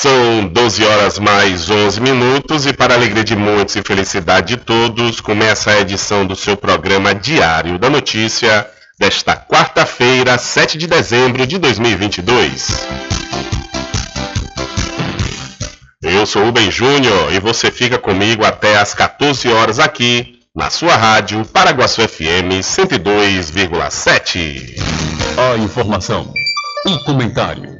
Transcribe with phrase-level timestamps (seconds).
[0.00, 5.20] São 12 horas mais 11 minutos e para alegria de muitos e felicidade de todos,
[5.20, 8.66] começa a edição do seu programa Diário da Notícia
[8.98, 12.88] desta quarta-feira, 7 de dezembro de 2022.
[16.00, 20.96] Eu sou Rubem Júnior e você fica comigo até às 14 horas aqui na sua
[20.96, 24.80] rádio Paraguaçu FM 102,7.
[25.36, 26.32] A informação
[26.86, 27.79] o comentário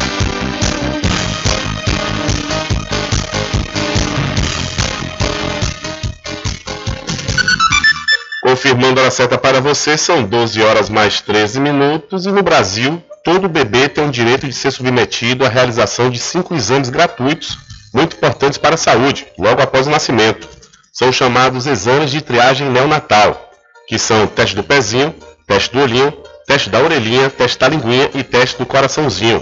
[8.51, 13.47] Confirmando a certa para você, são 12 horas mais 13 minutos e no Brasil, todo
[13.47, 17.57] bebê tem o direito de ser submetido à realização de cinco exames gratuitos,
[17.93, 20.49] muito importantes para a saúde, logo após o nascimento.
[20.91, 23.51] São chamados exames de triagem neonatal,
[23.87, 25.15] que são teste do pezinho,
[25.47, 26.11] teste do olhinho,
[26.45, 29.41] teste da orelhinha, teste da linguinha e teste do coraçãozinho.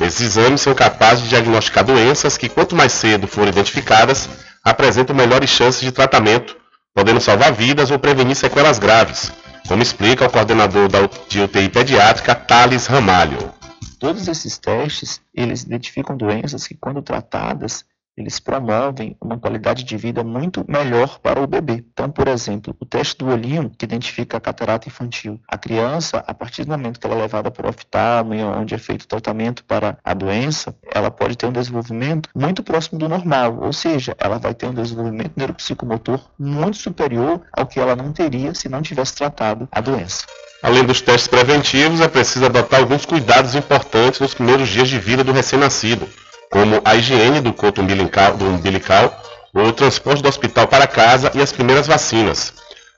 [0.00, 4.28] Esses exames são capazes de diagnosticar doenças que, quanto mais cedo forem identificadas,
[4.64, 6.59] apresentam melhores chances de tratamento
[6.94, 9.32] podendo salvar vidas ou prevenir sequelas graves,
[9.68, 13.52] como explica o coordenador da de UTI pediátrica, Thales Ramalho.
[13.98, 17.84] Todos esses testes, eles identificam doenças que, quando tratadas,
[18.20, 21.84] eles promovem uma qualidade de vida muito melhor para o bebê.
[21.92, 25.40] Então, por exemplo, o teste do olhinho, que identifica a catarata infantil.
[25.48, 28.78] A criança, a partir do momento que ela é levada para o oftalmo, onde é
[28.78, 33.58] feito o tratamento para a doença, ela pode ter um desenvolvimento muito próximo do normal,
[33.60, 38.54] ou seja, ela vai ter um desenvolvimento neuropsicomotor muito superior ao que ela não teria
[38.54, 40.26] se não tivesse tratado a doença.
[40.62, 45.24] Além dos testes preventivos, é preciso adotar alguns cuidados importantes nos primeiros dias de vida
[45.24, 46.06] do recém-nascido
[46.50, 49.14] como a higiene do coto umbilical, do umbilical,
[49.54, 52.52] o transporte do hospital para casa e as primeiras vacinas.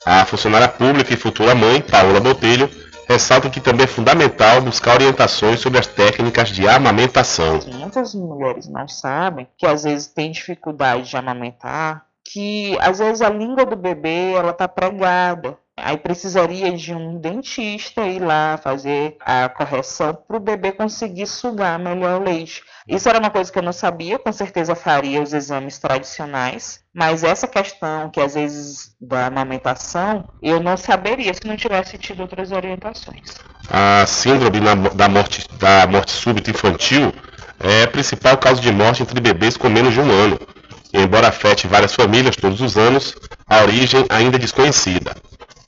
[0.05, 2.69] A funcionária pública e futura mãe, Paola Botelho,
[3.09, 7.61] ressalta que também é fundamental buscar orientações sobre as técnicas de amamentação.
[7.73, 13.29] Muitas mulheres não sabem que às vezes têm dificuldade de amamentar, que às vezes a
[13.29, 19.49] língua do bebê ela está pregada Aí precisaria de um dentista ir lá fazer a
[19.49, 22.63] correção para o bebê conseguir sugar melhor o leite.
[22.87, 27.25] Isso era uma coisa que eu não sabia, com certeza faria os exames tradicionais, mas
[27.25, 32.53] essa questão que às vezes da amamentação, eu não saberia se não tivesse tido outras
[32.53, 33.37] orientações.
[33.69, 34.61] A síndrome
[34.95, 37.13] da morte, da morte súbita infantil
[37.59, 40.39] é a principal causa de morte entre bebês com menos de um ano.
[40.93, 43.15] Embora afete várias famílias todos os anos,
[43.49, 45.15] a origem ainda é desconhecida.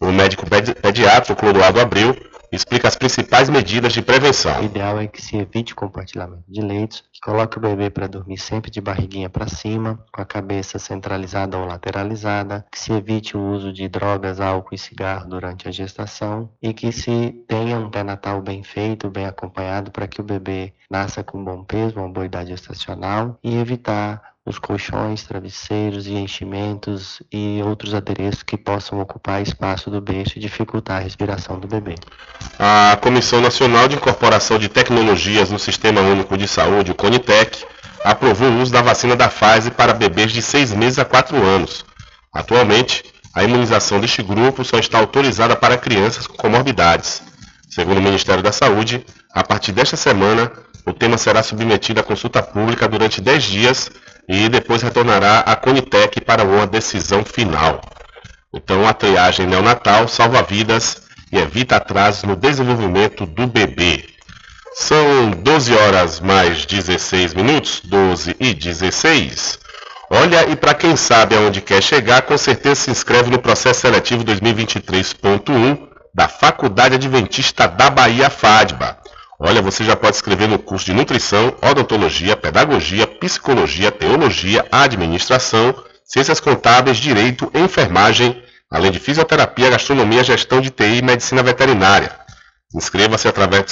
[0.00, 2.16] O médico pediatra Clodoaldo Abreu
[2.54, 4.60] explica as principais medidas de prevenção.
[4.60, 8.06] O ideal é que se evite o compartilhamento de leitos, que coloque o bebê para
[8.06, 13.36] dormir sempre de barriguinha para cima, com a cabeça centralizada ou lateralizada, que se evite
[13.36, 17.90] o uso de drogas, álcool e cigarro durante a gestação e que se tenha um
[17.90, 22.26] pré-natal bem feito, bem acompanhado para que o bebê nasça com bom peso, uma boa
[22.26, 29.40] idade gestacional e evitar os colchões, travesseiros e enchimentos e outros adereços que possam ocupar
[29.40, 31.94] espaço do berço e dificultar a respiração do bebê.
[32.58, 37.64] A Comissão Nacional de Incorporação de Tecnologias no Sistema Único de Saúde, o CONITEC,
[38.04, 41.86] aprovou o uso da vacina da Pfizer para bebês de 6 meses a 4 anos.
[42.30, 43.02] Atualmente,
[43.34, 47.22] a imunização deste grupo só está autorizada para crianças com comorbidades.
[47.70, 50.52] Segundo o Ministério da Saúde, a partir desta semana,
[50.84, 53.90] o tema será submetido à consulta pública durante 10 dias
[54.28, 57.80] e depois retornará à Conitec para uma decisão final.
[58.52, 61.02] Então, a triagem neonatal salva vidas
[61.32, 64.04] e evita atrasos no desenvolvimento do bebê.
[64.74, 69.58] São 12 horas mais 16 minutos, 12 e 16.
[70.10, 74.24] Olha, e para quem sabe aonde quer chegar, com certeza se inscreve no processo seletivo
[74.24, 79.03] 2023.1 da Faculdade Adventista da Bahia FADBA.
[79.38, 85.74] Olha, você já pode escrever no curso de nutrição, odontologia, pedagogia, psicologia, teologia, administração,
[86.04, 92.12] ciências contábeis, direito, enfermagem, além de fisioterapia, gastronomia, gestão de TI e medicina veterinária.
[92.74, 93.68] Inscreva-se através do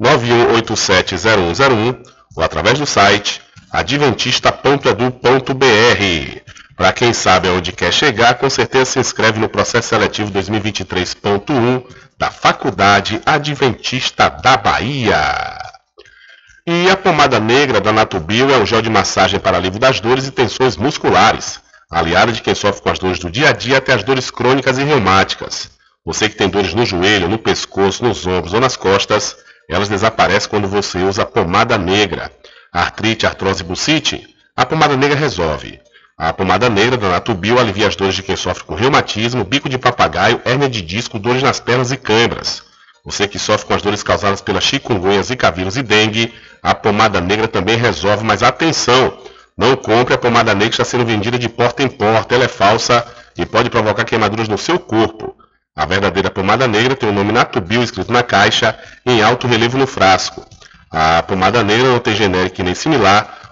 [0.00, 2.02] 759-9187-0101
[2.36, 6.55] ou através do site adventista.edu.br.
[6.76, 11.82] Para quem sabe aonde quer chegar, com certeza se inscreve no processo seletivo 2023.1
[12.18, 15.58] da Faculdade Adventista da Bahia.
[16.66, 20.26] E a pomada negra da Natubio é um gel de massagem para alívio das dores
[20.26, 23.94] e tensões musculares, aliada de quem sofre com as dores do dia a dia até
[23.94, 25.70] as dores crônicas e reumáticas.
[26.04, 29.34] Você que tem dores no joelho, no pescoço, nos ombros ou nas costas,
[29.66, 32.30] elas desaparecem quando você usa a pomada negra.
[32.70, 35.80] Artrite, artrose e bucite, a pomada negra resolve.
[36.18, 39.76] A pomada negra da Natubio alivia as dores de quem sofre com reumatismo, bico de
[39.76, 42.62] papagaio, hérnia de disco, dores nas pernas e câimbras.
[43.04, 46.32] Você que sofre com as dores causadas pelas chikungunya, zika vírus e dengue,
[46.62, 49.18] a pomada negra também resolve, mas atenção!
[49.58, 52.48] Não compre a pomada negra que está sendo vendida de porta em porta, ela é
[52.48, 53.06] falsa
[53.36, 55.36] e pode provocar queimaduras no seu corpo.
[55.76, 59.86] A verdadeira pomada negra tem o nome Natubio escrito na caixa em alto relevo no
[59.86, 60.46] frasco.
[60.90, 63.35] A pomada negra não tem genérico nem similar,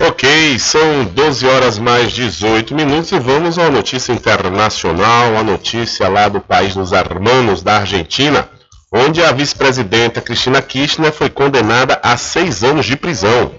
[0.00, 6.28] Ok, são 12 horas mais 18 minutos e vamos à notícia internacional, a notícia lá
[6.28, 8.48] do país dos hermanos da Argentina,
[8.92, 13.50] onde a vice-presidenta Cristina Kirchner foi condenada a seis anos de prisão.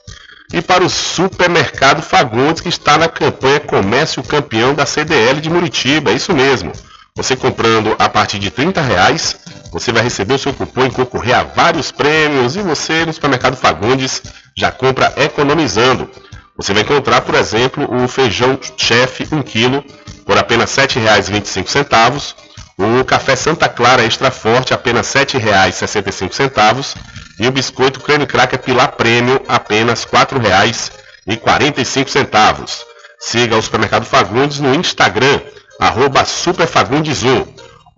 [0.52, 6.10] E para o supermercado Fagundes, que está na campanha Comércio Campeão da CDL de Muritiba,
[6.10, 6.72] é isso mesmo.
[7.16, 9.36] Você comprando a partir de 30 reais,
[9.72, 12.56] você vai receber o seu cupom e concorrer a vários prêmios.
[12.56, 14.22] E você no supermercado Fagundes
[14.56, 16.08] já compra economizando.
[16.56, 19.84] Você vai encontrar, por exemplo, o feijão chefe 1 kg
[20.24, 22.34] por apenas R$ 7,25,
[22.78, 26.96] o café Santa Clara extra forte apenas R$ 7,65
[27.38, 32.86] e o biscoito creme cracker Pilar Prêmio apenas R$ 4,45.
[33.18, 35.40] Siga o Supermercado Fagundes no Instagram,
[35.78, 37.46] arroba Superfagundes1.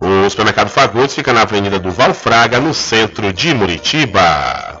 [0.01, 4.78] O supermercado Fagundes fica na Avenida do Valfraga, no centro de Muritiba.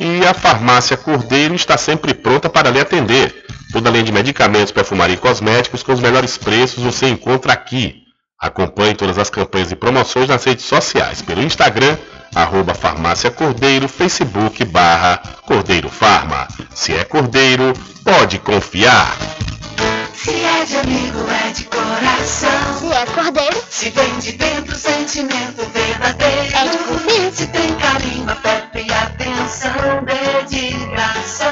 [0.00, 3.44] E a farmácia Cordeiro está sempre pronta para lhe atender.
[3.70, 8.04] Toda além de medicamentos, perfumaria e cosméticos com os melhores preços você encontra aqui.
[8.40, 11.98] Acompanhe todas as campanhas e promoções nas redes sociais, pelo Instagram,
[12.34, 16.48] arroba farmácia Cordeiro, Facebook barra Cordeiro Farma.
[16.74, 19.14] Se é Cordeiro, pode confiar.
[20.14, 22.78] Se é de amigo, é de coração.
[22.78, 26.56] Se é cordeiro, Se vem de dentro, sentimento verdadeiro.
[26.56, 27.36] É de confiança.
[27.36, 28.92] Se tem carinho, afeto e
[30.50, 31.48] dedicação.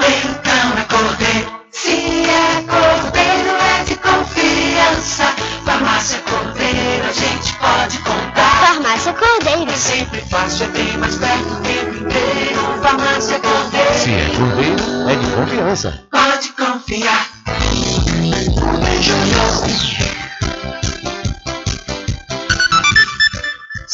[0.00, 1.58] Então é cordeiro.
[1.70, 5.24] Se é cordeiro, é de confiança.
[5.64, 8.66] Farmácia Cordeiro, a gente pode contar.
[8.66, 9.70] farmácia cordeiro.
[9.70, 12.82] É sempre fácil, é bem mais perto o tempo inteiro.
[12.82, 13.94] Farmácia Cordeiro.
[13.94, 16.04] Se é cordeiro, é de confiança.
[16.10, 17.28] Pode confiar.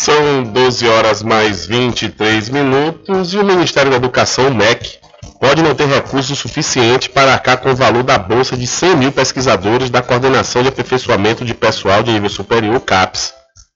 [0.04, 4.98] São 12 horas mais 23 minutos e o Ministério da Educação, o MEC,
[5.40, 9.10] pode não ter recursos suficiente para arcar com o valor da bolsa de 100 mil
[9.10, 13.32] pesquisadores da Coordenação de Aperfeiçoamento de Pessoal de Nível Superior, CAPES.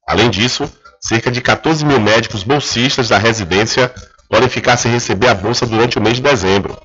[0.06, 0.70] Além disso,
[1.00, 3.90] cerca de 14 mil médicos bolsistas da residência
[4.28, 6.76] podem ficar sem receber a bolsa durante o mês de dezembro.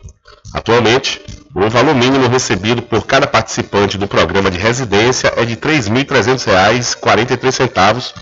[0.54, 1.20] Atualmente,
[1.54, 8.14] o valor mínimo recebido por cada participante do programa de residência é de R$ 3.300,43,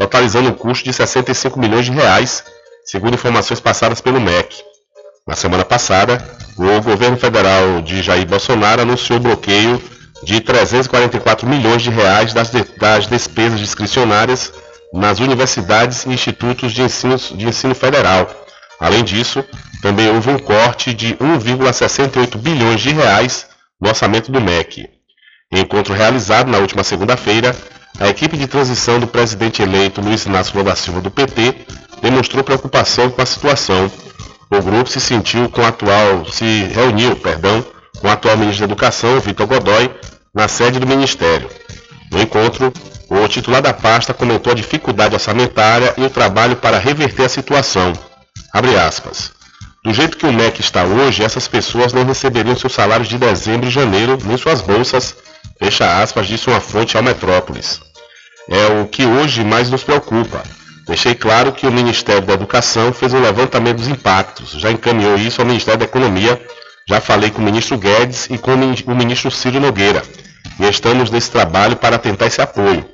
[0.00, 2.42] totalizando um custo de 65 milhões de reais,
[2.86, 4.56] segundo informações passadas pelo MEC.
[5.28, 6.16] Na semana passada,
[6.56, 9.80] o governo federal de Jair Bolsonaro anunciou o bloqueio
[10.22, 14.50] de 344 milhões de reais das, de- das despesas discricionárias
[14.94, 18.28] nas universidades e institutos de ensino, de ensino federal.
[18.80, 19.44] Além disso,
[19.82, 23.46] também houve um corte de 1,68 bilhões de reais
[23.78, 24.88] no orçamento do MEC.
[25.52, 27.54] Em encontro realizado na última segunda-feira,
[27.98, 31.66] a equipe de transição do presidente eleito Luiz Inácio Lula da Silva do PT
[32.00, 33.90] demonstrou preocupação com a situação.
[34.50, 37.64] O grupo se sentiu com o atual, se reuniu, perdão,
[37.98, 39.90] com o atual ministro da Educação, Vitor Godoy,
[40.34, 41.48] na sede do ministério.
[42.10, 42.72] No encontro,
[43.08, 47.92] o titular da pasta comentou a dificuldade orçamentária e o trabalho para reverter a situação.
[48.52, 49.32] Abre aspas.
[49.84, 53.68] Do jeito que o MEC está hoje, essas pessoas não receberiam seus salários de dezembro
[53.68, 55.16] e janeiro, nem suas bolsas,
[55.58, 57.80] fecha aspas, disse uma fonte ao Metrópolis.
[58.48, 60.42] É o que hoje mais nos preocupa.
[60.86, 65.40] Deixei claro que o Ministério da Educação fez um levantamento dos impactos, já encaminhou isso
[65.40, 66.40] ao Ministério da Economia,
[66.88, 70.02] já falei com o ministro Guedes e com o mini- o ministro Ciro Nogueira,
[70.58, 72.84] e estamos nesse trabalho para tentar esse apoio.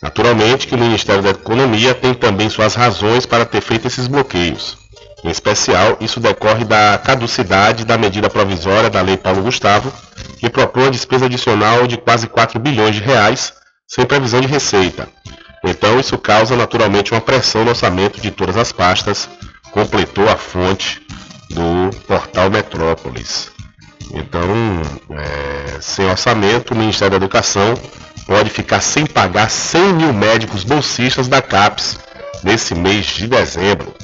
[0.00, 4.78] Naturalmente que o Ministério da Economia tem também suas razões para ter feito esses bloqueios.
[5.22, 9.92] Em especial, isso decorre da caducidade da medida provisória da Lei Paulo Gustavo,
[10.38, 13.52] que propõe despesa adicional de quase 4 bilhões de reais,
[13.86, 15.08] sem previsão de receita.
[15.62, 19.28] Então, isso causa naturalmente uma pressão no orçamento de todas as pastas,
[19.70, 21.02] completou a fonte
[21.50, 23.50] do portal Metrópolis.
[24.12, 24.40] Então,
[25.10, 27.74] é, sem orçamento, o Ministério da Educação
[28.26, 31.98] pode ficar sem pagar 100 mil médicos bolsistas da CAPES
[32.42, 33.94] nesse mês de dezembro.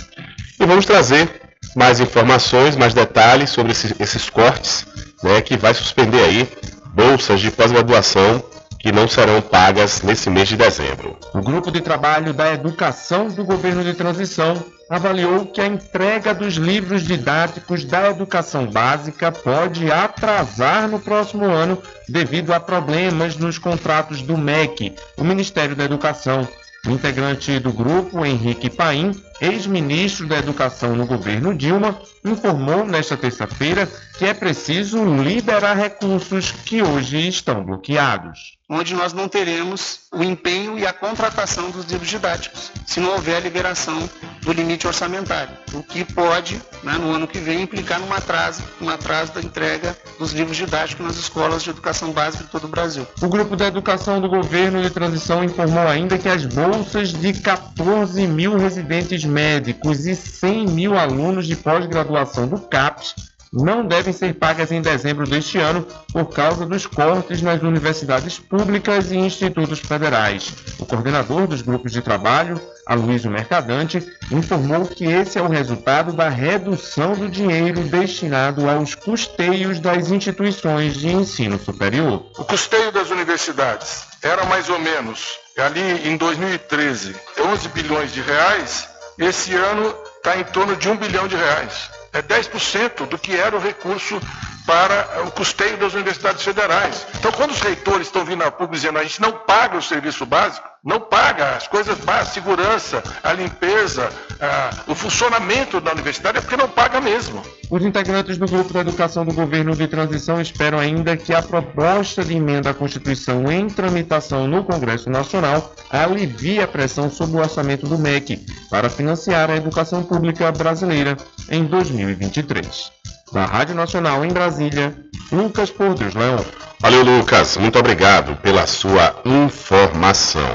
[0.59, 1.29] E vamos trazer
[1.75, 4.87] mais informações, mais detalhes sobre esses, esses cortes,
[5.23, 6.49] né, que vai suspender aí
[6.95, 8.43] bolsas de pós-graduação
[8.79, 11.19] que não serão pagas nesse mês de dezembro.
[11.35, 16.55] O grupo de trabalho da educação do governo de transição avaliou que a entrega dos
[16.55, 24.23] livros didáticos da educação básica pode atrasar no próximo ano devido a problemas nos contratos
[24.23, 26.47] do MEC, o Ministério da Educação.
[26.89, 34.25] Integrante do grupo, Henrique Paim, ex-ministro da Educação no governo Dilma, informou nesta terça-feira que
[34.25, 38.57] é preciso liberar recursos que hoje estão bloqueados.
[38.69, 43.37] onde nós não teremos o empenho e a contratação dos livros didáticos, se não houver
[43.37, 44.11] a liberação
[44.43, 48.89] do limite orçamentário, o que pode, né, no ano que vem, implicar num atraso, um
[48.89, 53.07] atraso da entrega dos livros didáticos nas escolas de educação básica de todo o Brasil.
[53.23, 58.27] O grupo da educação do governo de transição informou ainda que as bolsas de 14
[58.27, 63.15] mil residentes médicos e 100 mil alunos de pós-graduação do CAPES
[63.53, 69.11] não devem ser pagas em dezembro deste ano por causa dos cortes nas universidades públicas
[69.11, 70.53] e institutos federais.
[70.79, 76.29] O coordenador dos grupos de trabalho, Aloysio Mercadante, informou que esse é o resultado da
[76.29, 82.27] redução do dinheiro destinado aos custeios das instituições de ensino superior.
[82.39, 88.89] O custeio das universidades era mais ou menos, ali em 2013, 11 bilhões de reais,
[89.19, 89.95] esse ano
[90.27, 91.89] está em torno de 1 bilhão de reais.
[92.13, 94.21] É 10% do que era o recurso
[94.67, 97.07] para o custeio das universidades federais.
[97.19, 100.27] Então, quando os reitores estão vindo a público dizendo a gente não paga o serviço
[100.27, 104.09] básico, não paga as coisas básicas, a segurança, a limpeza,
[104.41, 107.43] a, o funcionamento da universidade, é porque não paga mesmo.
[107.71, 112.25] Os integrantes do Grupo da Educação do Governo de Transição esperam ainda que a proposta
[112.25, 117.87] de emenda à Constituição em tramitação no Congresso Nacional alivie a pressão sobre o orçamento
[117.87, 121.17] do MEC para financiar a educação pública brasileira
[121.51, 122.93] em 2023.
[123.37, 124.97] Da Rádio Nacional em Brasília,
[125.31, 126.43] Lucas Portos Leão.
[126.81, 127.59] Valeu, Lucas.
[127.59, 130.55] Muito obrigado pela sua informação.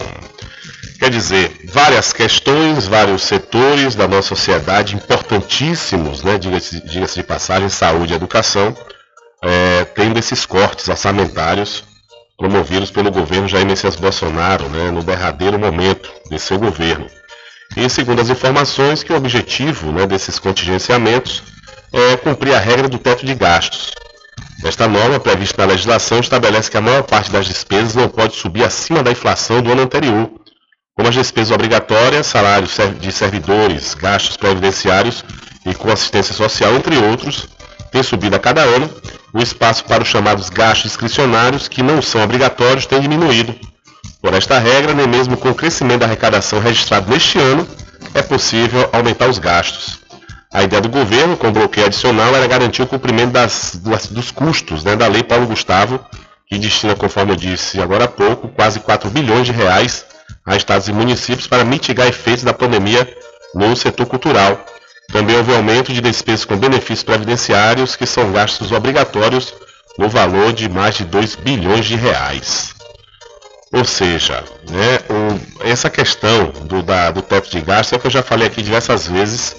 [0.98, 7.70] Quer dizer, várias questões, vários setores da nossa sociedade importantíssimos, né, diga-se diga de passagem,
[7.70, 8.76] saúde e educação,
[9.44, 11.84] é, tendo esses cortes orçamentários
[12.36, 17.06] promovidos pelo governo Jair Messias Bolsonaro, né, no derradeiro momento de seu governo.
[17.78, 21.51] E segundo as informações, que o objetivo né, desses contingenciamentos
[21.94, 23.92] é cumprir a regra do teto de gastos.
[24.64, 28.64] Esta norma, prevista na legislação, estabelece que a maior parte das despesas não pode subir
[28.64, 30.30] acima da inflação do ano anterior,
[30.96, 35.24] como as despesas obrigatórias, salários de servidores, gastos previdenciários
[35.66, 37.48] e com assistência social, entre outros,
[37.92, 38.90] tem subido a cada ano,
[39.34, 43.56] o espaço para os chamados gastos discricionários, que não são obrigatórios, tem diminuído.
[44.22, 47.68] Por esta regra, nem mesmo com o crescimento da arrecadação registrado neste ano,
[48.14, 50.00] é possível aumentar os gastos.
[50.54, 54.84] A ideia do governo, com bloqueio adicional, era garantir o cumprimento das, das, dos custos
[54.84, 56.00] né, da Lei Paulo Gustavo,
[56.46, 60.06] que destina, conforme eu disse agora há pouco, quase 4 bilhões de reais
[60.46, 63.08] a estados e municípios para mitigar efeitos da pandemia
[63.56, 64.66] no setor cultural.
[65.12, 69.54] Também houve aumento de despesas com benefícios previdenciários, que são gastos obrigatórios
[69.98, 72.74] no valor de mais de 2 bilhões de reais.
[73.74, 78.08] Ou seja, né, o, essa questão do, da, do teto de gastos é o que
[78.08, 79.56] eu já falei aqui diversas vezes,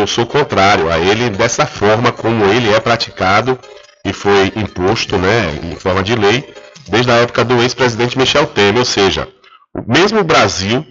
[0.00, 3.58] eu sou contrário a ele dessa forma como ele é praticado
[4.04, 6.54] e foi imposto né, em forma de lei
[6.88, 9.28] desde a época do ex-presidente Michel Temer, ou seja,
[9.86, 10.84] mesmo o Brasil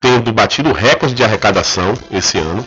[0.00, 2.66] tendo batido recorde de arrecadação esse ano,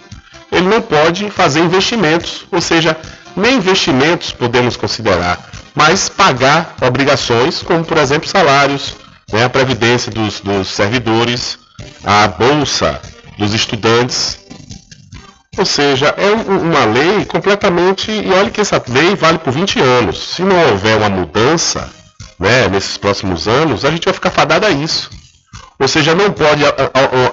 [0.52, 2.98] ele não pode fazer investimentos, ou seja,
[3.36, 8.96] nem investimentos podemos considerar, mas pagar obrigações, como por exemplo salários,
[9.32, 11.60] né, a previdência dos, dos servidores,
[12.04, 13.00] a bolsa
[13.38, 14.40] dos estudantes,
[15.58, 18.12] ou seja, é uma lei completamente.
[18.12, 20.36] E olha que essa lei vale por 20 anos.
[20.36, 21.90] Se não houver uma mudança
[22.40, 25.10] né, nesses próximos anos, a gente vai ficar fadado a isso.
[25.80, 26.62] Ou seja, não pode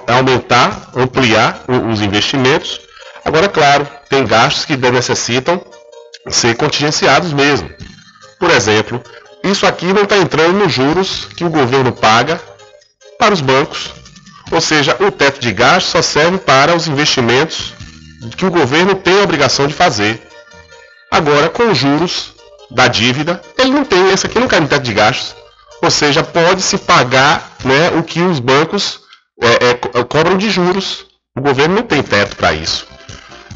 [0.07, 2.79] aumentar, ampliar os investimentos.
[3.23, 5.61] Agora, claro, tem gastos que necessitam
[6.29, 7.69] ser contingenciados mesmo.
[8.39, 9.01] Por exemplo,
[9.43, 12.39] isso aqui não está entrando nos juros que o governo paga
[13.19, 13.91] para os bancos.
[14.49, 17.76] Ou seja, o teto de gastos só serve para os investimentos
[18.35, 20.21] que o governo tem a obrigação de fazer.
[21.11, 22.33] Agora, com os juros
[22.69, 25.35] da dívida, ele não tem, esse aqui não cai no teto de gastos.
[25.81, 28.99] Ou seja, pode-se pagar né, o que os bancos
[29.41, 31.05] é, é, cobram de juros.
[31.37, 32.87] O governo não tem teto para isso.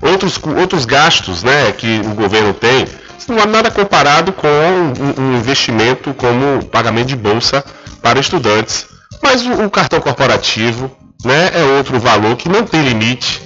[0.02, 2.88] Outros, outros gastos né, que o governo tem,
[3.28, 7.64] não há nada comparado com um, um investimento como pagamento de bolsa
[8.02, 8.86] para estudantes.
[9.22, 10.96] Mas o, o cartão corporativo
[11.26, 13.42] né, é outro valor que não tem limite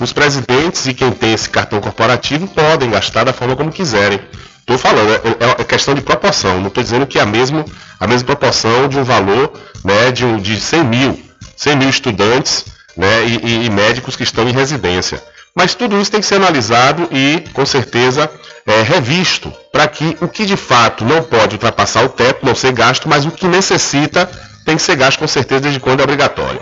[0.00, 4.20] os presidentes e quem tem esse cartão corporativo podem gastar da forma como quiserem.
[4.60, 6.60] Estou falando, é, é, questão de proporção.
[6.60, 7.64] Não estou dizendo que é a mesma,
[8.00, 9.52] a mesma proporção de um valor
[9.84, 11.20] né, de, de 100 mil,
[11.56, 12.64] 100 mil estudantes
[12.96, 15.22] né, e, e, médicos que estão em residência.
[15.54, 18.28] Mas tudo isso tem que ser analisado e, com certeza,
[18.66, 22.72] é, revisto para que o que de fato não pode ultrapassar o teto, não ser
[22.72, 24.28] gasto, mas o que necessita
[24.64, 26.60] tem que ser gasto com certeza desde quando é obrigatório.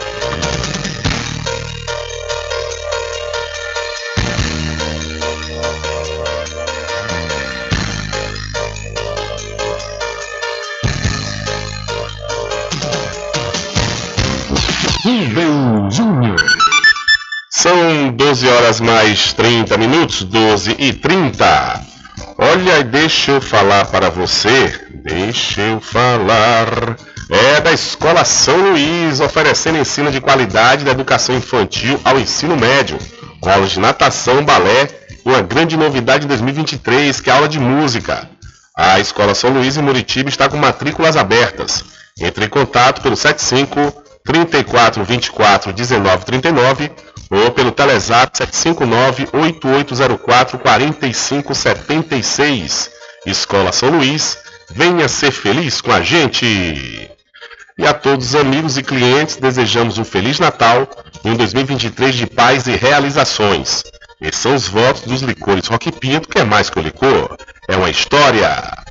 [15.05, 16.43] Rubem Júnior.
[17.51, 21.83] São 12 horas mais 30 minutos, 12 e 30.
[22.39, 24.73] Olha, deixa eu falar para você,
[25.05, 26.97] deixa eu falar.
[27.29, 32.99] É da Escola São Luís, oferecendo ensino de qualidade da educação infantil ao ensino médio,
[33.43, 34.89] com aulas de natação, balé
[35.23, 38.27] uma grande novidade em 2023, que é a aula de música.
[38.75, 41.85] A Escola São Luís em Muritiba está com matrículas abertas.
[42.19, 46.91] Entre em contato pelo 75 34 24 19 39
[47.31, 52.91] ou pelo Telezap 759 8804 45 76.
[53.27, 54.39] Escola São Luís,
[54.71, 57.11] venha ser feliz com a gente!
[57.77, 60.89] E a todos os amigos e clientes desejamos um Feliz Natal
[61.25, 63.83] e um 2023 de paz e realizações.
[64.21, 67.37] Esses são os votos dos licores Rock Pinto, que é mais que o licor,
[67.69, 68.84] é uma história.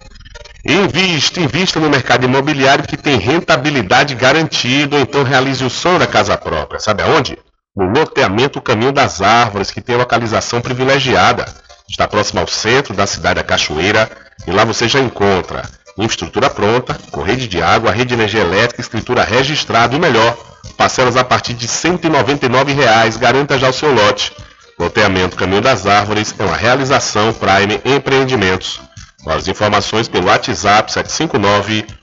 [0.65, 6.37] Invista, invista no mercado imobiliário que tem rentabilidade garantida, então realize o sonho da casa
[6.37, 6.79] própria.
[6.79, 7.37] Sabe aonde?
[7.75, 11.45] No loteamento Caminho das Árvores, que tem localização privilegiada.
[11.89, 14.09] Está próximo ao centro da cidade da Cachoeira
[14.47, 15.63] e lá você já encontra
[15.97, 20.35] infraestrutura pronta, com rede de água, rede de energia elétrica, escritura registrada e melhor,
[20.77, 24.31] parcelas a partir de 199 reais, garanta já o seu lote.
[24.79, 28.79] Loteamento Caminho das Árvores é uma realização Prime Empreendimentos.
[29.25, 32.02] Mais informações pelo WhatsApp 759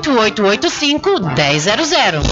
[0.00, 2.22] 98885 1000.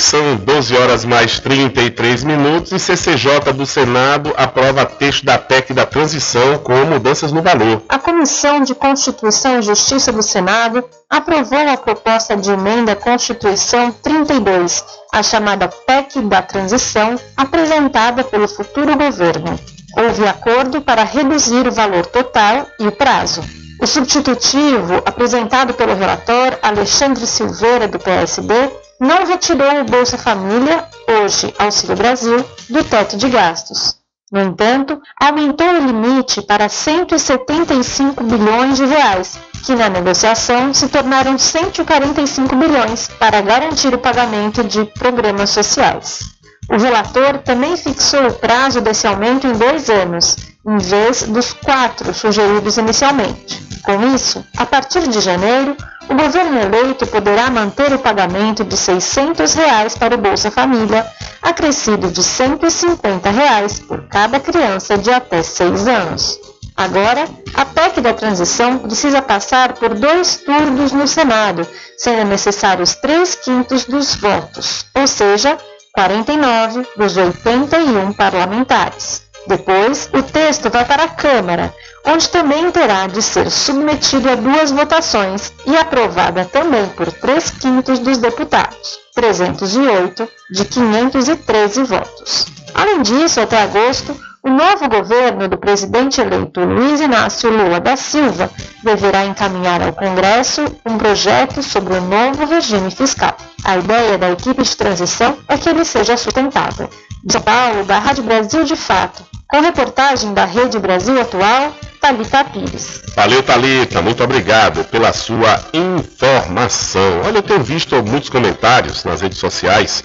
[0.00, 5.86] São 12 horas mais 33 minutos e CCJ do Senado aprova texto da PEC da
[5.86, 7.82] transição com mudanças no valor.
[7.88, 13.92] A Comissão de Constituição e Justiça do Senado aprovou a proposta de emenda à Constituição
[13.92, 19.58] 32, a chamada PEC da transição, apresentada pelo futuro governo.
[19.96, 23.42] Houve acordo para reduzir o valor total e o prazo.
[23.80, 31.54] O substitutivo, apresentado pelo relator Alexandre Silveira, do PSD, não retirou o Bolsa Família, hoje
[31.58, 33.96] Auxílio Brasil, do teto de gastos.
[34.32, 41.38] No entanto, aumentou o limite para 175 bilhões de reais, que na negociação se tornaram
[41.38, 46.20] 145 bilhões para garantir o pagamento de programas sociais.
[46.68, 52.12] O relator também fixou o prazo desse aumento em dois anos, em vez dos quatro
[52.12, 53.64] sugeridos inicialmente.
[53.84, 55.76] Com isso, a partir de janeiro,
[56.08, 61.06] o governo eleito poderá manter o pagamento de 600 reais para o Bolsa Família,
[61.40, 66.38] acrescido de 150 reais por cada criança de até 6 anos.
[66.76, 73.34] Agora, a PEC da transição precisa passar por dois turnos no Senado, sendo necessários 3
[73.36, 75.56] quintos dos votos, ou seja,
[75.94, 79.25] 49 dos 81 parlamentares.
[79.46, 81.72] Depois, o texto vai para a Câmara,
[82.04, 87.98] onde também terá de ser submetido a duas votações e aprovada também por 3 quintos
[87.98, 92.46] dos deputados, 308 de 513 votos.
[92.74, 98.48] Além disso, até agosto, o novo governo do presidente eleito Luiz Inácio Lula da Silva
[98.84, 103.36] deverá encaminhar ao Congresso um projeto sobre o novo regime fiscal.
[103.64, 106.88] A ideia da equipe de transição é que ele seja sustentável.
[107.24, 112.44] De São Paulo, da Rádio Brasil de Fato, com reportagem da Rede Brasil Atual, Thalita
[112.44, 113.02] Pires.
[113.14, 117.22] Valeu, Thalita, muito obrigado pela sua informação.
[117.24, 120.04] Olha, eu tenho visto muitos comentários nas redes sociais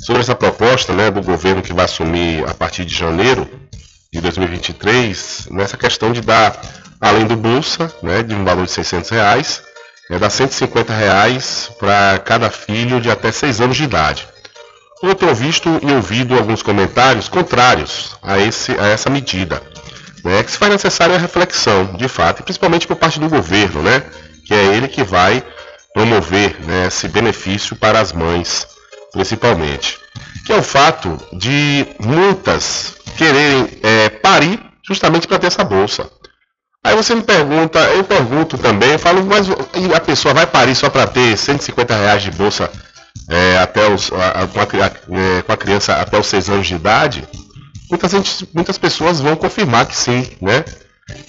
[0.00, 3.48] sobre essa proposta né, do governo que vai assumir a partir de janeiro
[4.12, 6.58] de 2023, nessa questão de dar,
[7.00, 9.62] além do Bolsa, né, de um valor de 600 reais,
[10.10, 14.26] é dar 150 reais para cada filho de até 6 anos de idade.
[15.00, 19.62] Eu visto e ouvido alguns comentários contrários a, esse, a essa medida,
[20.24, 23.80] né, que se faz necessária a reflexão, de fato, e principalmente por parte do governo,
[23.80, 24.02] né,
[24.44, 25.44] que é ele que vai
[25.94, 28.66] promover né, esse benefício para as mães,
[29.12, 29.98] principalmente.
[30.44, 36.10] Que é o fato de muitas quererem é, parir justamente para ter essa bolsa.
[36.82, 39.46] Aí você me pergunta, eu pergunto também, eu falo, mas
[39.94, 42.70] a pessoa vai parir só para ter 150 reais de bolsa
[43.28, 46.66] é, até os, a, a, com, a, é, com, a, criança até os 6 anos
[46.66, 47.28] de idade,
[47.90, 50.64] muitas, gente, muitas pessoas vão confirmar que sim, né?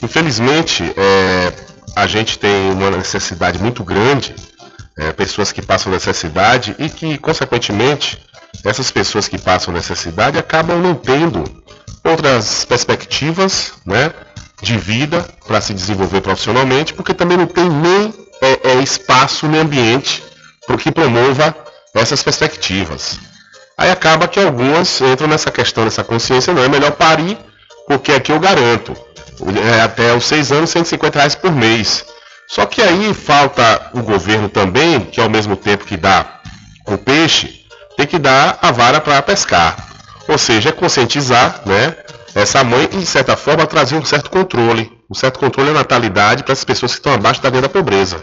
[0.02, 1.54] Infelizmente, é,
[1.95, 4.36] a gente tem uma necessidade muito grande,
[4.97, 8.19] é, pessoas que passam necessidade e que, consequentemente,
[8.65, 11.43] essas pessoas que passam necessidade acabam não tendo
[12.04, 14.12] outras perspectivas, né?
[14.62, 19.62] De vida para se desenvolver profissionalmente, porque também não tem nem é, é, espaço nem
[19.62, 20.23] ambiente
[20.65, 21.56] para que promova
[21.93, 23.19] essas perspectivas.
[23.78, 27.38] Aí acaba que algumas entram nessa questão, nessa consciência, não é melhor parir,
[27.88, 28.95] porque aqui eu garanto,
[29.63, 32.06] é até os 6 anos, 150 reais por mês.
[32.47, 36.41] Só que aí falta o governo também, que ao mesmo tempo que dá
[36.86, 39.88] o peixe, tem que dar a vara para pescar.
[40.28, 41.95] Ou seja, é conscientizar né,
[42.36, 44.91] essa mãe e, de certa forma, trazer um certo controle.
[45.10, 48.21] Um certo controle da natalidade para as pessoas que estão abaixo da linha da pobreza.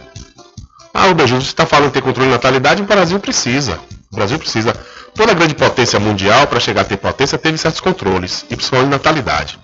[0.98, 3.78] Ah, o Bejusto está falando em ter controle de natalidade, o Brasil precisa.
[4.10, 4.74] O Brasil precisa.
[5.14, 9.58] Toda grande potência mundial, para chegar a ter potência, teve certos controles, e principalmente natalidade.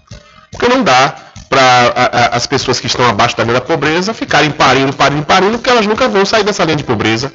[0.51, 1.14] Porque não dá
[1.49, 5.71] para as pessoas que estão abaixo da linha da pobreza ficarem parindo, parindo, parindo, porque
[5.71, 7.33] elas nunca vão sair dessa linha de pobreza.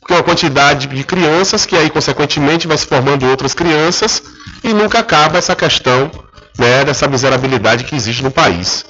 [0.00, 4.22] Porque é uma quantidade de crianças que aí, consequentemente, vai se formando outras crianças
[4.62, 6.10] e nunca acaba essa questão
[6.58, 8.84] né, dessa miserabilidade que existe no país.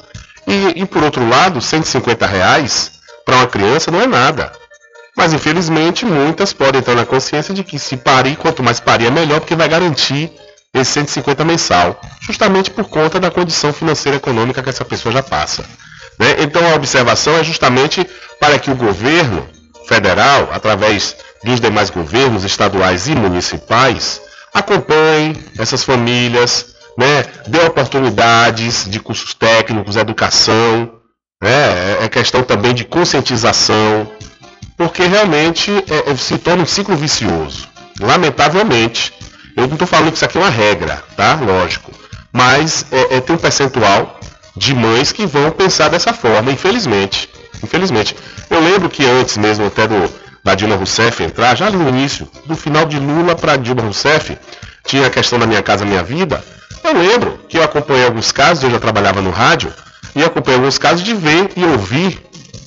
[0.48, 4.52] E, e por outro lado, 150 reais para uma criança não é nada.
[5.16, 9.10] Mas infelizmente muitas podem entrar na consciência de que se parir, quanto mais parir é
[9.10, 10.32] melhor, porque vai garantir
[10.72, 15.64] esse 150 mensal, justamente por conta da condição financeira econômica que essa pessoa já passa.
[16.18, 16.36] Né?
[16.38, 18.06] Então a observação é justamente
[18.38, 19.48] para que o governo
[19.88, 24.20] federal, através dos demais governos estaduais e municipais,
[24.52, 27.24] acompanhe essas famílias, né?
[27.46, 30.92] dê oportunidades de cursos técnicos, educação,
[31.42, 32.04] né?
[32.04, 34.10] é questão também de conscientização,
[34.76, 37.68] porque realmente é, é se torna um ciclo vicioso.
[38.00, 39.12] Lamentavelmente,
[39.56, 41.34] eu não estou falando que isso aqui é uma regra, tá?
[41.34, 41.90] Lógico.
[42.32, 44.20] Mas é, é, tem um percentual
[44.54, 47.28] de mães que vão pensar dessa forma, infelizmente.
[47.62, 48.14] Infelizmente.
[48.50, 50.12] Eu lembro que antes mesmo até do,
[50.44, 54.36] da Dilma Rousseff entrar, já no início, do final de Lula para Dilma Rousseff,
[54.86, 56.44] tinha a questão da minha casa, minha vida.
[56.84, 59.72] Eu lembro que eu acompanhei alguns casos, eu já trabalhava no rádio,
[60.16, 62.18] e acompanhei alguns casos de ver e ouvir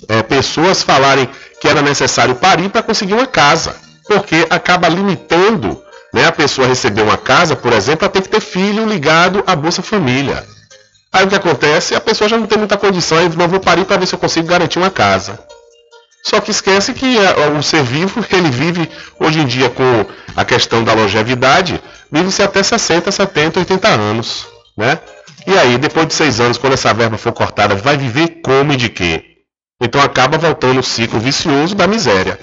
[0.07, 1.27] é, pessoas falarem
[1.59, 3.75] que era necessário parir para conseguir uma casa,
[4.07, 5.81] porque acaba limitando
[6.13, 9.55] né, a pessoa receber uma casa, por exemplo, ela tem que ter filho ligado à
[9.55, 10.45] Bolsa Família.
[11.11, 11.95] Aí o que acontece?
[11.95, 14.19] A pessoa já não tem muita condição, aí não vou parir para ver se eu
[14.19, 15.39] consigo garantir uma casa.
[16.23, 20.45] Só que esquece que é, o ser vivo, ele vive hoje em dia com a
[20.45, 21.81] questão da longevidade,
[22.11, 24.45] vive-se até 60, 70, 80 anos.
[24.77, 24.99] Né?
[25.47, 28.75] E aí, depois de seis anos, quando essa verba for cortada, vai viver como e
[28.75, 29.23] de quê?
[29.81, 32.39] Então acaba voltando o ciclo vicioso da miséria.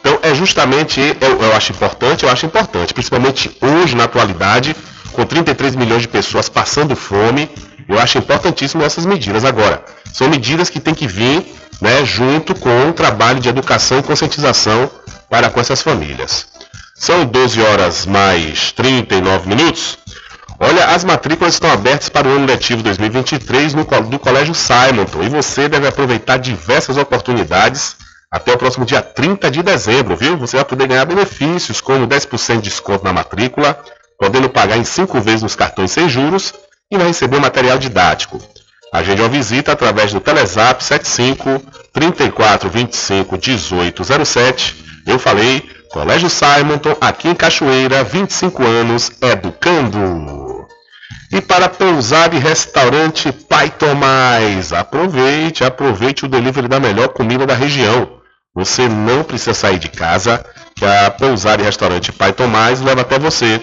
[0.00, 4.76] Então é justamente, eu, eu acho importante, eu acho importante, principalmente hoje na atualidade,
[5.12, 7.48] com 33 milhões de pessoas passando fome,
[7.88, 9.44] eu acho importantíssimo essas medidas.
[9.44, 11.46] Agora, são medidas que têm que vir
[11.80, 14.90] né, junto com o trabalho de educação e conscientização
[15.30, 16.46] para com essas famílias.
[16.94, 19.98] São 12 horas mais 39 minutos.
[20.58, 25.28] Olha, as matrículas estão abertas para o ano letivo 2023 no, do Colégio Simonton e
[25.28, 27.96] você deve aproveitar diversas oportunidades
[28.30, 30.36] até o próximo dia 30 de dezembro, viu?
[30.38, 33.78] Você vai poder ganhar benefícios como 10% de desconto na matrícula,
[34.18, 36.54] podendo pagar em 5 vezes nos cartões sem juros
[36.90, 38.40] e vai receber material didático.
[38.92, 41.62] Agende uma visita através do Telezap 75
[41.92, 44.84] 34 25 1807.
[45.06, 50.43] Eu falei, Colégio Simonton, aqui em Cachoeira, 25 anos, educando.
[51.34, 57.54] E para pousar e restaurante Pai Tomás, aproveite, aproveite o delivery da melhor comida da
[57.54, 58.20] região.
[58.54, 63.18] Você não precisa sair de casa, que a Pousar e Restaurante Pai Tomás leva até
[63.18, 63.60] você.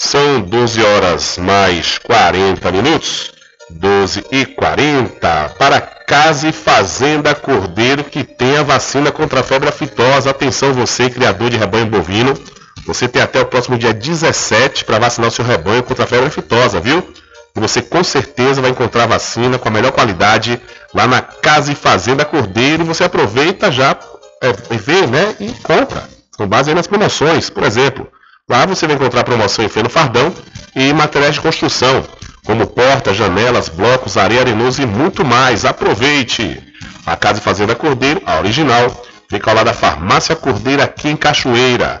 [0.00, 3.32] são 12 horas mais 40 minutos.
[3.68, 9.68] 12 e 40 para Casa e Fazenda Cordeiro que tem a vacina contra a febre
[9.68, 10.30] aftosa.
[10.30, 12.32] Atenção você, criador de rebanho bovino.
[12.86, 16.28] Você tem até o próximo dia 17 para vacinar o seu rebanho contra a febre
[16.28, 17.12] aftosa, viu?
[17.54, 20.60] Você com certeza vai encontrar vacina com a melhor qualidade
[20.94, 22.84] lá na Casa e Fazenda Cordeiro.
[22.84, 23.96] Você aproveita já,
[24.40, 25.34] é, vê, né?
[25.40, 26.08] E compra.
[26.36, 28.06] Com base nas promoções, por exemplo.
[28.48, 30.32] Lá você vai encontrar promoção em feno fardão
[30.74, 32.02] e materiais de construção,
[32.46, 35.64] como portas, janelas, blocos, areia arenoso e muito mais.
[35.64, 36.62] Aproveite!
[37.04, 41.16] A Casa e Fazenda Cordeiro, a original, fica ao lado da Farmácia Cordeiro aqui em
[41.16, 42.00] Cachoeira.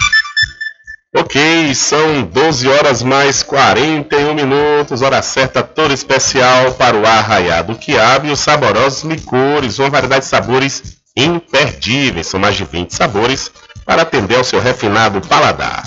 [1.13, 8.27] Ok, são 12 horas mais 41 minutos, hora certa toda especial para o arraiado quiabo
[8.27, 13.51] e os saborosos licores, uma variedade de sabores imperdíveis, são mais de 20 sabores
[13.85, 15.83] para atender ao seu refinado paladar.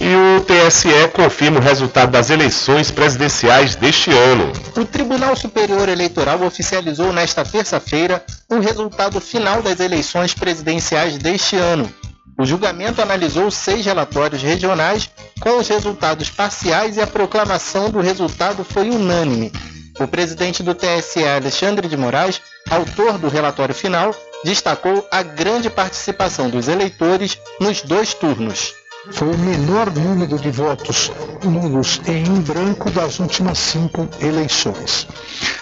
[0.00, 4.52] E o TSE confirma o resultado das eleições presidenciais deste ano.
[4.76, 11.88] O Tribunal Superior Eleitoral oficializou nesta terça-feira o resultado final das eleições presidenciais deste ano.
[12.36, 15.10] O julgamento analisou seis relatórios regionais
[15.40, 19.52] com os resultados parciais e a proclamação do resultado foi unânime.
[20.00, 24.14] O presidente do TSE, Alexandre de Moraes, autor do relatório final,
[24.44, 28.74] destacou a grande participação dos eleitores nos dois turnos
[29.12, 35.06] foi o menor número de votos nulos em branco das últimas cinco eleições.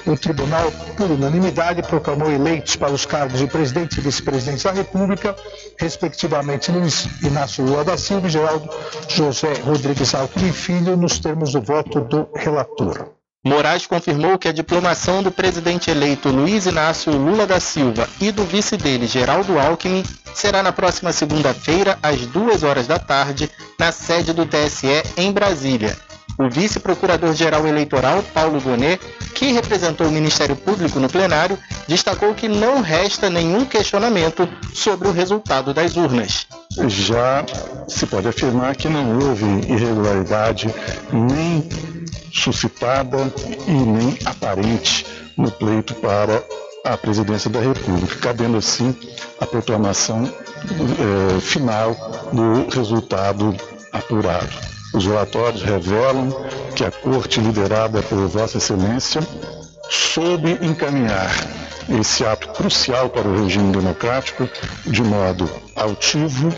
[0.07, 5.37] O tribunal, por unanimidade, proclamou eleitos para os cargos de presidente e vice-presidente da República,
[5.79, 8.69] respectivamente Luiz Inácio Lula da Silva e Geraldo
[9.09, 13.22] José Rodrigues Alckmin Filho, nos termos do voto do relator.
[13.45, 18.45] Moraes confirmou que a diplomação do presidente eleito Luiz Inácio Lula da Silva e do
[18.45, 24.33] vice dele, Geraldo Alckmin, será na próxima segunda-feira, às duas horas da tarde, na sede
[24.33, 25.99] do TSE em Brasília.
[26.39, 29.01] O vice-procurador-geral eleitoral, Paulo Gonet,
[29.35, 35.13] que representou o Ministério Público no plenário, destacou que não resta nenhum questionamento sobre o
[35.13, 36.47] resultado das urnas.
[36.89, 37.45] Já
[37.87, 40.75] se pode afirmar que não houve irregularidade
[41.13, 41.69] nem
[42.33, 43.19] suscitada
[43.67, 45.07] e nem aparente
[45.37, 46.43] no pleito para
[46.85, 48.97] a presidência da República, cabendo assim
[49.41, 51.95] a proclamação eh, final
[52.33, 53.55] do resultado
[53.93, 54.82] apurado.
[54.93, 56.29] Os relatórios revelam
[56.77, 59.21] que a Corte, liderada por Vossa Excelência,
[59.91, 61.31] soube encaminhar
[62.01, 64.49] esse ato crucial para o regime democrático
[64.87, 66.53] de modo altivo,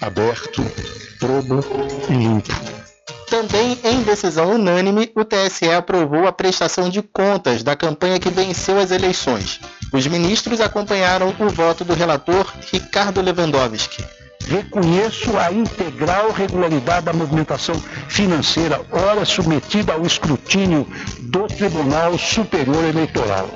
[0.00, 0.62] aberto,
[1.18, 1.60] probo
[2.08, 2.74] e limpo
[3.34, 8.78] também em decisão unânime, o TSE aprovou a prestação de contas da campanha que venceu
[8.78, 9.58] as eleições.
[9.92, 14.04] Os ministros acompanharam o voto do relator Ricardo Lewandowski.
[14.46, 17.74] Reconheço a integral regularidade da movimentação
[18.08, 20.86] financeira, ora submetida ao escrutínio
[21.20, 23.48] do Tribunal Superior Eleitoral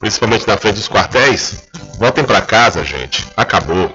[0.00, 1.64] principalmente na frente dos quartéis,
[1.98, 3.26] voltem para casa, gente.
[3.36, 3.94] Acabou.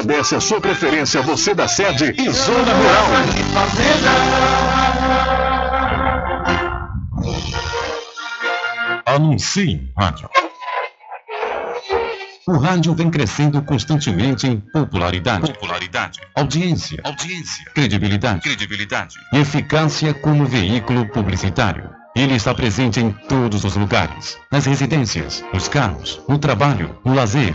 [0.00, 3.06] agradece a sua preferência, você da sede e Zona Rural.
[9.06, 10.28] Anuncie rádio.
[12.46, 20.46] O rádio vem crescendo constantemente em popularidade, popularidade, audiência, audiência, credibilidade, credibilidade e eficácia como
[20.46, 21.90] veículo publicitário.
[22.16, 27.54] Ele está presente em todos os lugares, nas residências, nos carros, no trabalho, no lazer.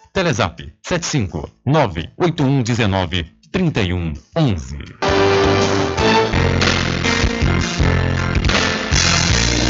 [1.65, 4.77] 98119 3111.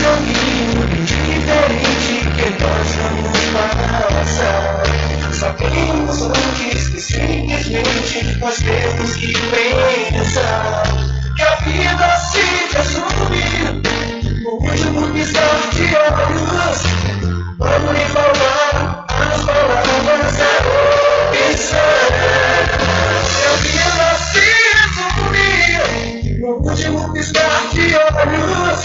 [0.01, 2.89] caminho diferente que nós.
[5.33, 10.83] Sabemos antes que simplesmente nós temos que pensar
[11.35, 12.41] que a vida se
[14.45, 17.40] último de olhos.
[17.61, 20.49] Quando lhe falar as palavras da
[21.29, 21.77] opção.
[23.29, 28.79] Que a vida se resume no último piscar de olhos.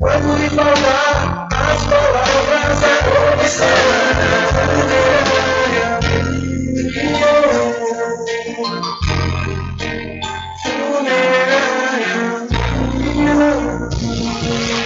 [0.00, 2.92] Quando lhe falar as palavras da
[3.34, 5.01] opção.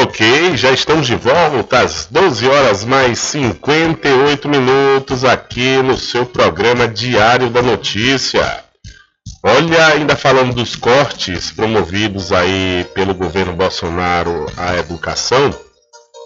[0.00, 6.88] Ok, já estamos de volta às 12 horas mais 58 minutos aqui no seu programa
[6.88, 8.67] Diário da Notícia.
[9.42, 15.54] Olha, ainda falando dos cortes promovidos aí pelo governo Bolsonaro à educação,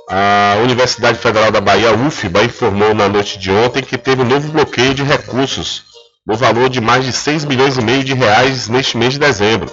[0.09, 4.51] a Universidade Federal da Bahia, UFBA, informou na noite de ontem que teve um novo
[4.51, 5.85] bloqueio de recursos
[6.27, 9.71] no valor de mais de 6 milhões e meio de reais neste mês de dezembro.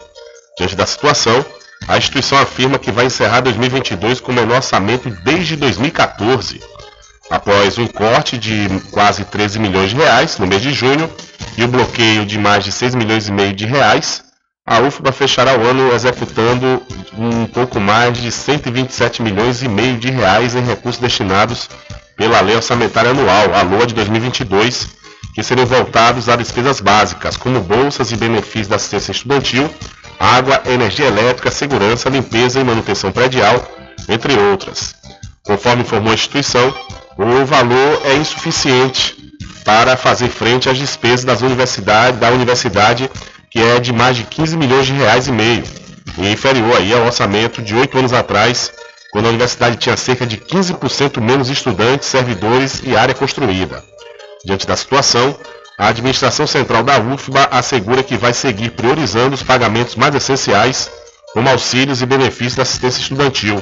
[0.57, 1.45] Diante da situação,
[1.87, 6.59] a instituição afirma que vai encerrar 2022 com o menor orçamento desde 2014.
[7.29, 11.09] Após um corte de quase 13 milhões de reais no mês de junho
[11.57, 14.23] e o bloqueio de mais de 6 milhões e meio de reais,
[14.65, 16.81] a UFBA fechará o ano executando
[17.17, 21.69] um pouco mais de 127 milhões e meio de reais em recursos destinados
[22.15, 24.87] pela Lei Orçamentária Anual, a LOA de 2022,
[25.33, 29.69] que seriam voltados a despesas básicas, como bolsas e benefícios da assistência estudantil,
[30.19, 33.63] água, energia elétrica, segurança, limpeza e manutenção predial,
[34.07, 34.95] entre outras.
[35.43, 36.73] Conforme informou a instituição,
[37.21, 39.17] o valor é insuficiente
[39.65, 41.41] para fazer frente às despesas das
[42.17, 43.11] da universidade,
[43.51, 45.63] que é de mais de 15 milhões de reais e meio,
[46.17, 48.71] e inferior aí ao orçamento de oito anos atrás,
[49.11, 53.83] quando a universidade tinha cerca de 15% menos estudantes, servidores e área construída.
[54.45, 55.37] Diante da situação,
[55.77, 60.89] a administração central da UFBA assegura que vai seguir priorizando os pagamentos mais essenciais,
[61.33, 63.61] como auxílios e benefícios da assistência estudantil.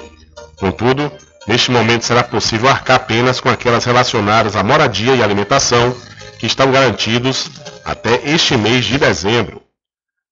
[0.58, 1.12] Contudo,
[1.48, 5.96] neste momento será possível arcar apenas com aquelas relacionadas à moradia e alimentação,
[6.38, 7.50] que estão garantidos
[7.84, 9.62] até este mês de dezembro.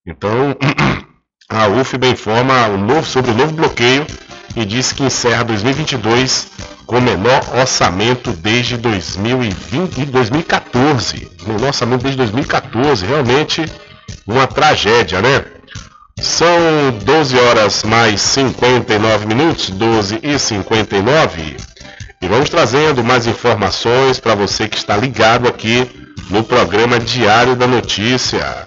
[0.05, 0.55] Então,
[1.49, 4.05] a UFBA informa o novo, sobre o novo bloqueio
[4.55, 6.47] e diz que encerra 2022
[6.85, 11.31] com o menor orçamento desde 2020 e 2014.
[11.45, 13.65] Menor orçamento desde 2014, realmente
[14.27, 15.43] uma tragédia, né?
[16.21, 21.57] São 12 horas mais 59 minutos, 12 e 59.
[22.21, 25.89] E vamos trazendo mais informações para você que está ligado aqui
[26.29, 28.63] no programa Diário da Notícia.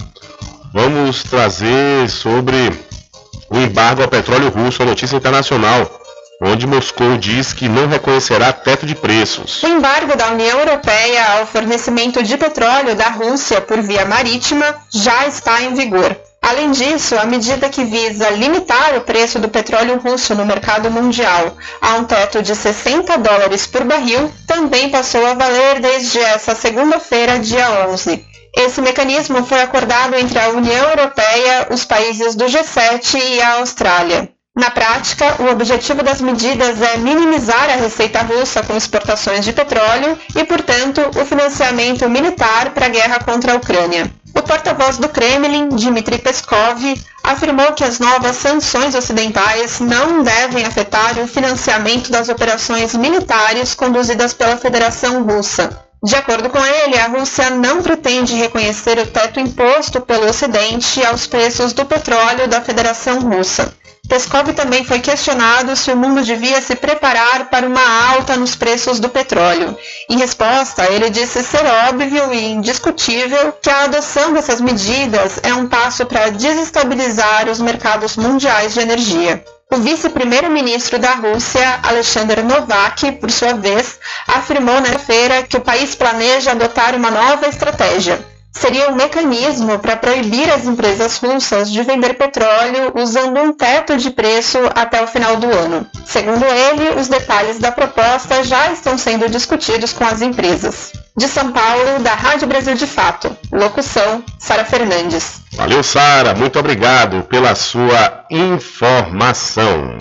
[0.74, 2.70] Vamos trazer sobre
[3.48, 5.90] o embargo ao petróleo russo, a notícia internacional,
[6.42, 9.62] onde Moscou diz que não reconhecerá teto de preços.
[9.62, 15.26] O embargo da União Europeia ao fornecimento de petróleo da Rússia por via marítima já
[15.26, 16.27] está em vigor.
[16.40, 21.56] Além disso, a medida que visa limitar o preço do petróleo russo no mercado mundial
[21.80, 27.38] a um teto de 60 dólares por barril também passou a valer desde essa segunda-feira,
[27.38, 28.24] dia 11.
[28.56, 34.30] Esse mecanismo foi acordado entre a União Europeia, os países do G7 e a Austrália.
[34.56, 40.18] Na prática, o objetivo das medidas é minimizar a receita russa com exportações de petróleo
[40.34, 44.10] e, portanto, o financiamento militar para a guerra contra a Ucrânia.
[44.38, 46.80] O porta-voz do Kremlin, Dmitry Peskov,
[47.24, 54.32] afirmou que as novas sanções ocidentais não devem afetar o financiamento das operações militares conduzidas
[54.32, 55.82] pela Federação Russa.
[56.04, 61.26] De acordo com ele, a Rússia não pretende reconhecer o teto imposto pelo Ocidente aos
[61.26, 63.74] preços do petróleo da Federação Russa.
[64.08, 68.98] Peskov também foi questionado se o mundo devia se preparar para uma alta nos preços
[68.98, 69.76] do petróleo.
[70.08, 75.68] Em resposta, ele disse ser óbvio e indiscutível que a adoção dessas medidas é um
[75.68, 79.44] passo para desestabilizar os mercados mundiais de energia.
[79.70, 85.94] O vice-primeiro-ministro da Rússia, Alexander Novak, por sua vez, afirmou na feira que o país
[85.94, 88.18] planeja adotar uma nova estratégia
[88.52, 94.10] seria um mecanismo para proibir as empresas russas de vender petróleo usando um teto de
[94.10, 95.86] preço até o final do ano.
[96.04, 100.92] Segundo ele, os detalhes da proposta já estão sendo discutidos com as empresas.
[101.16, 103.36] De São Paulo, da Rádio Brasil de Fato.
[103.52, 105.40] Locução, Sara Fernandes.
[105.54, 106.34] Valeu, Sara.
[106.34, 109.98] Muito obrigado pela sua informação.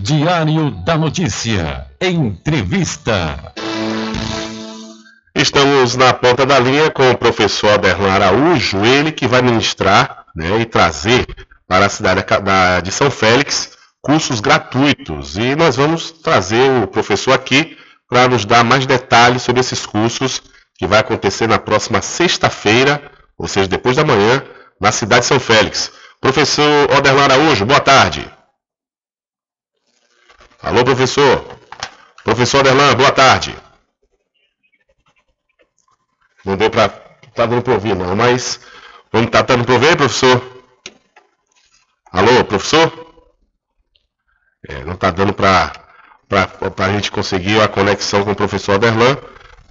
[0.00, 1.86] Diário da Notícia.
[2.00, 3.52] Entrevista.
[5.34, 10.60] Estamos na ponta da linha com o professor Aderlan Araújo, ele que vai ministrar né,
[10.60, 11.24] e trazer
[11.68, 12.24] para a cidade
[12.82, 15.36] de São Félix cursos gratuitos.
[15.36, 17.78] E nós vamos trazer o professor aqui
[18.08, 20.42] para nos dar mais detalhes sobre esses cursos
[20.76, 23.00] que vai acontecer na próxima sexta-feira,
[23.38, 24.42] ou seja, depois da manhã,
[24.80, 25.92] na cidade de São Félix.
[26.20, 28.28] Professor Oderlan Araújo, boa tarde.
[30.60, 31.44] Alô, professor.
[32.24, 33.54] Professor Oderlan, boa tarde.
[36.44, 36.88] Não deu para.
[37.34, 38.60] Tá dando para ouvir, não, mas.
[39.12, 40.42] Vamos tá dando para ouvir, professor?
[42.12, 42.92] Alô, professor?
[44.68, 45.72] É, não está dando para
[46.28, 49.16] a gente conseguir a conexão com o professor Aderlan,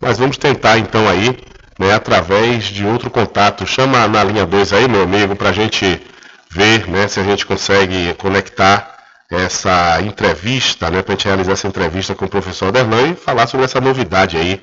[0.02, 1.38] mas vamos tentar então aí,
[1.78, 3.66] né, através de outro contato.
[3.66, 6.02] Chama na linha 2 aí, meu amigo, para a gente
[6.50, 8.98] ver né, se a gente consegue conectar
[9.30, 13.48] essa entrevista, né, para a gente realizar essa entrevista com o professor Aderlan e falar
[13.48, 14.62] sobre essa novidade aí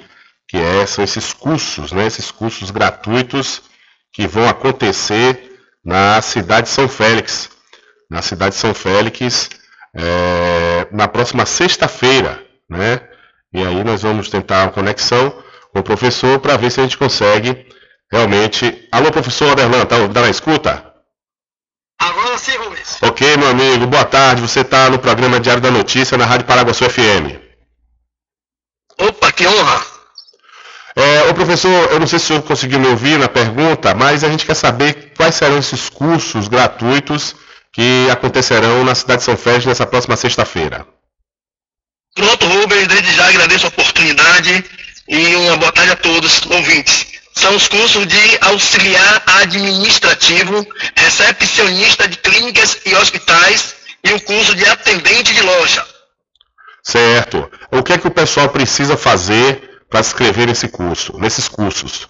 [0.49, 3.63] que é, são esses cursos, né, esses cursos gratuitos
[4.13, 7.51] que vão acontecer na cidade de São Félix.
[8.11, 9.51] Na cidade de São Félix,
[9.95, 13.01] é, na próxima sexta-feira, né?
[13.53, 15.43] E aí nós vamos tentar uma conexão
[15.73, 17.67] com o professor para ver se a gente consegue
[18.11, 18.89] realmente.
[18.93, 20.95] Alô, professor Aderlan, tá, tá na escuta?
[21.99, 23.03] Agora sim, Rubens.
[23.03, 24.43] Ok, meu amigo, boa tarde.
[24.43, 27.41] Você está no programa Diário da Notícia na Rádio Paraguaçu FM.
[28.99, 29.96] Opa, que honra!
[30.99, 34.25] É, ô professor, eu não sei se o senhor conseguiu me ouvir na pergunta, mas
[34.25, 37.37] a gente quer saber quais serão esses cursos gratuitos
[37.71, 40.87] que acontecerão na cidade de São Félix nessa próxima sexta-feira.
[42.15, 44.65] Pronto, Rubens, desde já agradeço a oportunidade
[45.07, 47.09] e uma boa tarde a todos ouvintes.
[47.35, 50.67] São os cursos de auxiliar administrativo,
[50.97, 55.87] recepcionista de clínicas e hospitais e o curso de atendente de loja.
[56.83, 57.51] Certo.
[57.71, 62.07] O que é que o pessoal precisa fazer para se inscrever nesse curso, nesses cursos?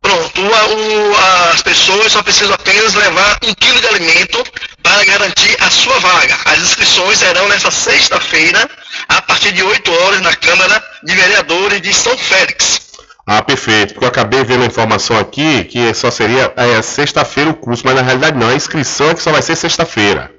[0.00, 1.16] Pronto, o, o,
[1.52, 4.44] as pessoas só precisam apenas levar um quilo de alimento
[4.80, 6.36] para garantir a sua vaga.
[6.44, 8.70] As inscrições serão nessa sexta-feira,
[9.08, 12.82] a partir de 8 horas, na Câmara de Vereadores de São Félix.
[13.26, 13.94] Ah, perfeito.
[13.94, 17.96] Porque eu acabei vendo a informação aqui que só seria é, sexta-feira o curso, mas
[17.96, 20.30] na realidade não, a inscrição é que só vai ser sexta-feira.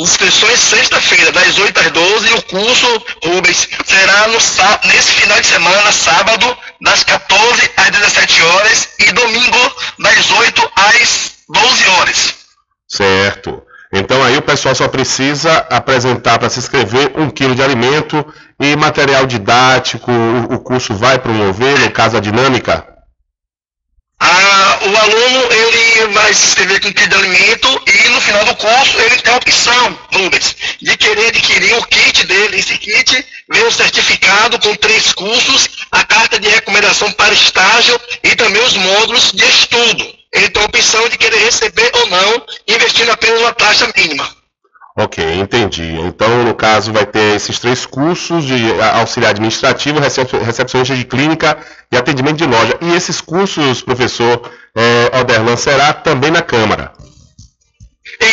[0.00, 2.86] Inscrições sexta-feira, das 8 às 12, e o curso,
[3.24, 4.38] Rubens, será no,
[4.88, 11.32] nesse final de semana, sábado, das 14 às 17 horas, e domingo, das 8 às
[11.48, 12.34] 12 horas.
[12.86, 13.62] Certo.
[13.92, 18.24] Então aí o pessoal só precisa apresentar para se inscrever um quilo de alimento
[18.60, 20.12] e material didático,
[20.50, 22.97] o curso vai promover, no caso a dinâmica?
[24.20, 28.56] Ah, o aluno ele vai se inscrever com kit de alimento e no final do
[28.56, 32.58] curso ele tem a opção, Rubens, de querer adquirir o kit dele.
[32.58, 38.34] Esse kit vem um certificado com três cursos, a carta de recomendação para estágio e
[38.34, 40.18] também os módulos de estudo.
[40.32, 44.37] Ele tem a opção de querer receber ou não, investindo apenas uma taxa mínima.
[45.00, 45.94] Ok, entendi.
[46.00, 48.56] Então, no caso, vai ter esses três cursos de
[48.94, 51.56] auxiliar administrativo, recepcionista de clínica
[51.92, 52.76] e atendimento de loja.
[52.80, 56.92] E esses cursos, professor é, Alderlan, será também na Câmara?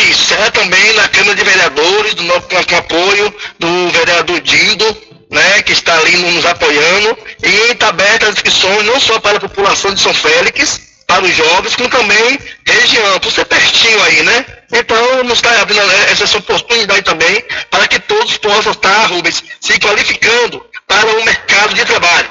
[0.09, 4.97] Isso, será também na Câmara de Vereadores, do, com apoio do vereador Dindo,
[5.30, 7.16] né, que está ali nos apoiando.
[7.43, 11.35] E está aberta as inscrições não só para a população de São Félix, para os
[11.35, 14.45] jovens, como também região, por ser pertinho aí, né?
[14.73, 15.81] Então, nos está abrindo
[16.11, 21.85] essa oportunidade também para que todos possam estar, Rubens, se qualificando para o mercado de
[21.85, 22.29] trabalho.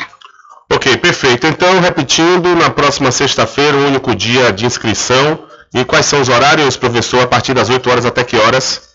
[0.72, 1.46] Ok, perfeito.
[1.46, 5.46] Então, repetindo, na próxima sexta-feira, o único dia de inscrição.
[5.74, 8.94] E quais são os horários, professor, a partir das 8 horas até que horas?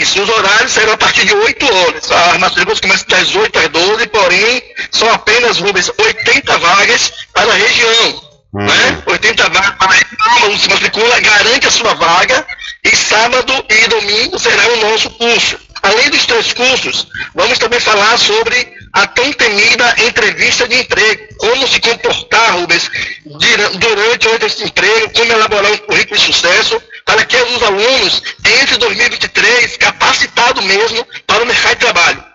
[0.00, 2.10] Isso, os horários serão a partir de 8 horas.
[2.10, 7.54] As matrículas começam das 8 às 12, porém, são apenas, Rubens, 80 vagas para a
[7.54, 8.33] região.
[8.54, 8.64] Hum.
[8.64, 9.02] Né?
[9.06, 12.46] 80 vagas para região, se matricula, garante a sua vaga,
[12.84, 15.58] e sábado e domingo será o nosso curso.
[15.82, 21.34] Além dos três cursos, vamos também falar sobre a tão temida entrevista de emprego.
[21.36, 22.90] Como se comportar, Rubens,
[23.26, 28.22] durante esse emprego, como elaborar um currículo de sucesso, para que os alunos
[28.62, 32.33] entre 2023 capacitados mesmo para o mercado de trabalho.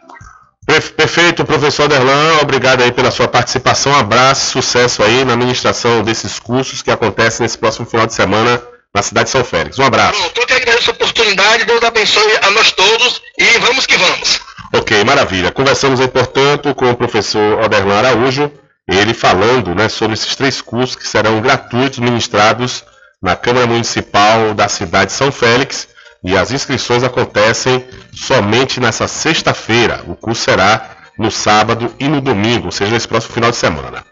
[0.96, 6.84] Perfeito, professor Derlan, obrigado aí pela sua participação, abraço, sucesso aí na administração desses cursos
[6.84, 8.62] que acontecem nesse próximo final de semana
[8.94, 9.80] na cidade de São Félix.
[9.80, 10.22] Um abraço.
[10.22, 14.40] Pronto, eu que agradeço a oportunidade, Deus abençoe a nós todos e vamos que vamos.
[14.72, 15.52] Ok, maravilha.
[15.52, 18.52] Conversamos aí, portanto, com o professor Oderlan Araújo,
[18.88, 22.84] ele falando né, sobre esses três cursos que serão gratuitos ministrados
[23.22, 25.89] na Câmara Municipal da cidade de São Félix
[26.24, 30.04] e as inscrições acontecem somente nessa sexta-feira.
[30.08, 34.04] O curso será no sábado e no domingo, ou seja, nesse próximo final de semana.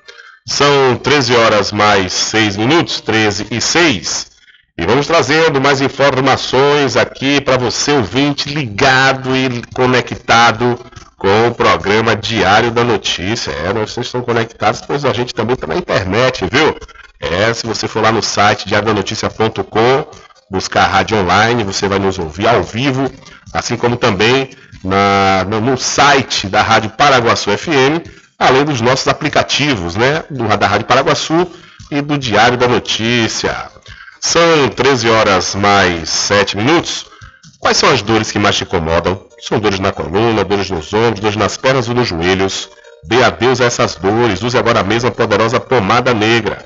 [0.45, 4.27] São 13 horas mais 6 minutos, 13 e 6.
[4.77, 10.79] E vamos trazendo mais informações aqui para você ouvinte ligado e conectado
[11.17, 13.51] com o programa Diário da Notícia.
[13.51, 16.77] É, vocês estão conectados, pois a gente também está na internet, viu?
[17.19, 20.05] É, se você for lá no site diariodanoticia.com,
[20.49, 23.11] buscar a rádio online, você vai nos ouvir ao vivo,
[23.53, 24.49] assim como também
[24.83, 28.07] na, no, site da Rádio Paraguaçu FM,
[28.39, 30.23] além dos nossos aplicativos, né?
[30.29, 31.47] Do, da Rádio Paraguaçu
[31.91, 33.69] e do Diário da Notícia.
[34.19, 37.05] São 13 horas mais 7 minutos.
[37.59, 39.25] Quais são as dores que mais te incomodam?
[39.41, 42.69] São dores na coluna, dores nos ombros, dores nas pernas ou nos joelhos?
[43.05, 44.41] Dê adeus a essas dores.
[44.41, 46.65] Use agora mesmo a poderosa pomada negra.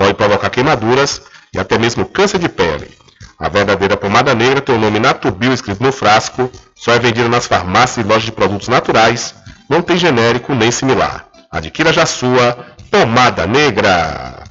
[0.00, 1.20] Pode provocar queimaduras
[1.52, 2.90] e até mesmo câncer de pele.
[3.38, 7.46] A verdadeira pomada negra tem o nome Natubio escrito no frasco, só é vendida nas
[7.46, 9.34] farmácias e lojas de produtos naturais,
[9.68, 11.26] não tem genérico nem similar.
[11.52, 12.56] Adquira já sua
[12.90, 14.42] pomada negra.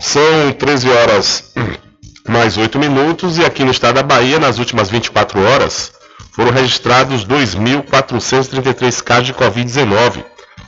[0.00, 1.52] São 13 horas
[2.28, 5.92] mais 8 minutos e aqui no estado da Bahia, nas últimas 24 horas,
[6.32, 10.24] foram registrados 2.433 casos de Covid-19,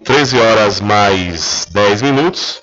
[0.05, 2.61] 13 horas mais 10 minutos.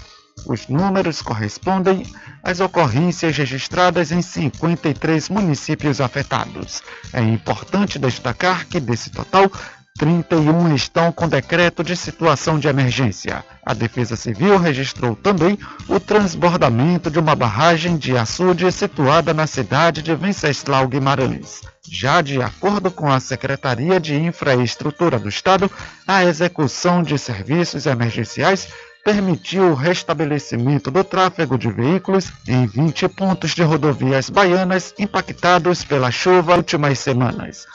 [0.45, 2.05] Os números correspondem
[2.43, 6.83] às ocorrências registradas em 53 municípios afetados.
[7.13, 9.49] É importante destacar que, desse total,
[9.97, 13.45] 31 estão com decreto de situação de emergência.
[13.65, 20.01] A Defesa Civil registrou também o transbordamento de uma barragem de açude situada na cidade
[20.01, 21.61] de Venceslau Guimarães.
[21.89, 25.71] Já de acordo com a Secretaria de Infraestrutura do Estado,
[26.05, 28.67] a execução de serviços emergenciais
[29.05, 36.11] permitiu o restabelecimento do tráfego de veículos em 20 pontos de rodovias baianas impactados pela
[36.11, 37.65] chuva últimas semanas.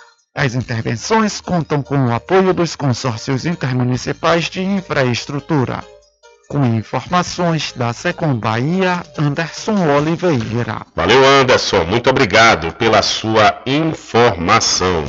[0.42, 5.84] As intervenções contam com o apoio dos consórcios intermunicipais de infraestrutura.
[6.48, 10.86] Com informações da Secom Bahia, Anderson Oliveira.
[10.96, 11.84] Valeu, Anderson.
[11.84, 15.04] Muito obrigado pela sua informação.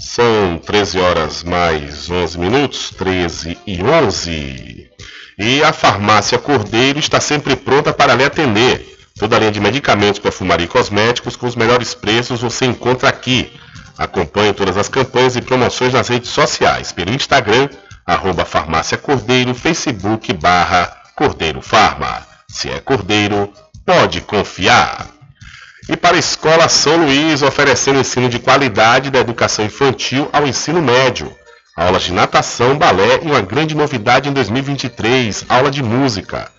[0.00, 4.90] São 13 horas mais 11 minutos, 13 e 11.
[5.38, 8.98] E a farmácia Cordeiro está sempre pronta para lhe atender.
[9.16, 13.52] Toda a linha de medicamentos, perfumaria e cosméticos com os melhores preços você encontra aqui.
[14.00, 17.68] Acompanhe todas as campanhas e promoções nas redes sociais, pelo Instagram,
[18.06, 22.26] arroba farmácia Cordeiro, Facebook barra Cordeiro Farma.
[22.48, 23.52] Se é Cordeiro,
[23.84, 25.06] pode confiar.
[25.86, 30.80] E para a Escola São Luís, oferecendo ensino de qualidade da educação infantil ao ensino
[30.80, 31.30] médio.
[31.76, 36.50] Aulas de natação, balé e uma grande novidade em 2023, aula de música.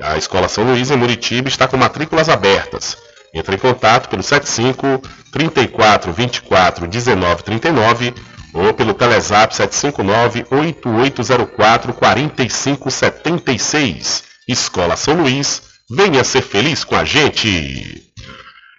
[0.00, 2.96] A Escola São Luís em Muritiba está com matrículas abertas.
[3.36, 8.14] Entre em contato pelo 75 34 24 19 39
[8.54, 14.24] ou pelo Telezap 759 8804 4576.
[14.48, 15.60] Escola São Luís,
[15.90, 18.02] venha ser feliz com a gente.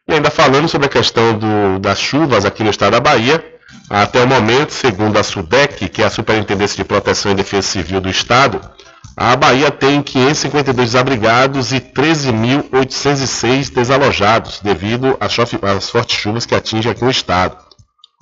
[0.08, 3.45] E ainda falando sobre a questão do, das chuvas aqui no estado da Bahia,
[3.88, 8.01] até o momento, segundo a SUDEC, que é a Superintendência de Proteção e Defesa Civil
[8.01, 8.60] do Estado,
[9.16, 17.03] a Bahia tem 552 desabrigados e 13.806 desalojados devido às, fortes chuvas que atingem aqui
[17.03, 17.58] o estado.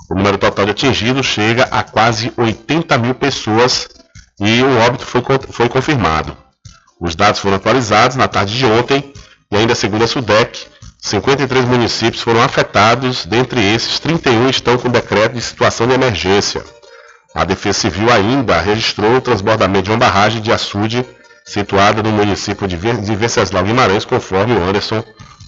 [0.10, 3.90] O número total de atingidos chega a quase 80 mil pessoas
[4.40, 6.38] e o óbito foi, foi confirmado.
[7.00, 9.14] Os dados foram atualizados na tarde de ontem
[9.52, 10.68] e ainda segundo a SUDEC,
[11.02, 16.64] 53 municípios foram afetados, dentre esses 31 estão com decreto de situação de emergência.
[17.36, 21.06] A Defesa Civil ainda registrou o transbordamento de uma barragem de açude
[21.46, 25.04] situada no município de Venceslau Guimarães, conforme o Anderson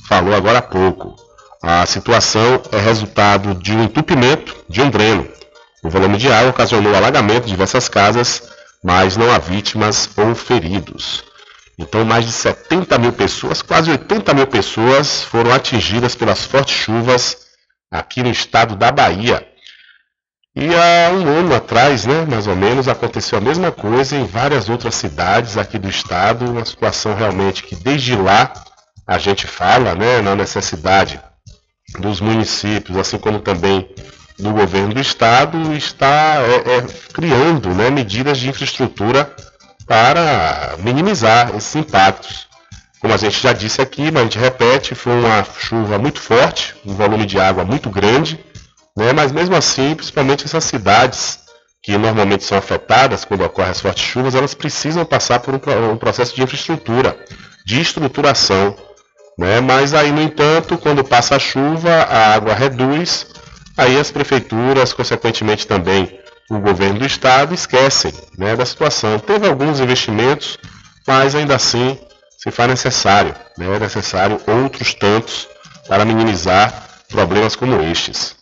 [0.08, 1.16] falou agora há pouco.
[1.64, 5.28] A situação é resultado de um entupimento de um dreno.
[5.82, 8.44] O volume de água ocasionou alagamento de diversas casas,
[8.84, 11.24] mas não há vítimas ou feridos.
[11.80, 17.38] Então, mais de 70 mil pessoas, quase 80 mil pessoas, foram atingidas pelas fortes chuvas
[17.90, 19.48] aqui no estado da Bahia.
[20.60, 24.68] E há um ano atrás, né, mais ou menos, aconteceu a mesma coisa em várias
[24.68, 28.52] outras cidades aqui do estado, uma situação realmente que desde lá
[29.06, 31.22] a gente fala né, na necessidade
[32.00, 33.88] dos municípios, assim como também
[34.40, 39.32] do governo do estado, está é, é, criando né, medidas de infraestrutura
[39.86, 42.48] para minimizar esses impactos.
[43.00, 46.74] Como a gente já disse aqui, mas a gente repete, foi uma chuva muito forte,
[46.84, 48.44] um volume de água muito grande,
[48.98, 51.40] né, mas mesmo assim, principalmente essas cidades
[51.84, 56.36] que normalmente são afetadas quando ocorrem as fortes chuvas, elas precisam passar por um, processo
[56.36, 57.16] de infraestrutura,
[57.64, 58.76] de estruturação.
[59.38, 59.62] Né?
[59.62, 63.28] Mas aí, no entanto, quando passa a chuva, a água reduz,
[63.78, 66.20] aí as prefeituras, consequentemente também
[66.50, 69.20] o governo do estado esquecem né, da situação.
[69.20, 70.58] Teve alguns investimentos,
[71.06, 72.00] mas ainda assim
[72.38, 75.48] se faz necessário, né, é necessário outros tantos
[75.88, 78.37] para minimizar problemas como estes.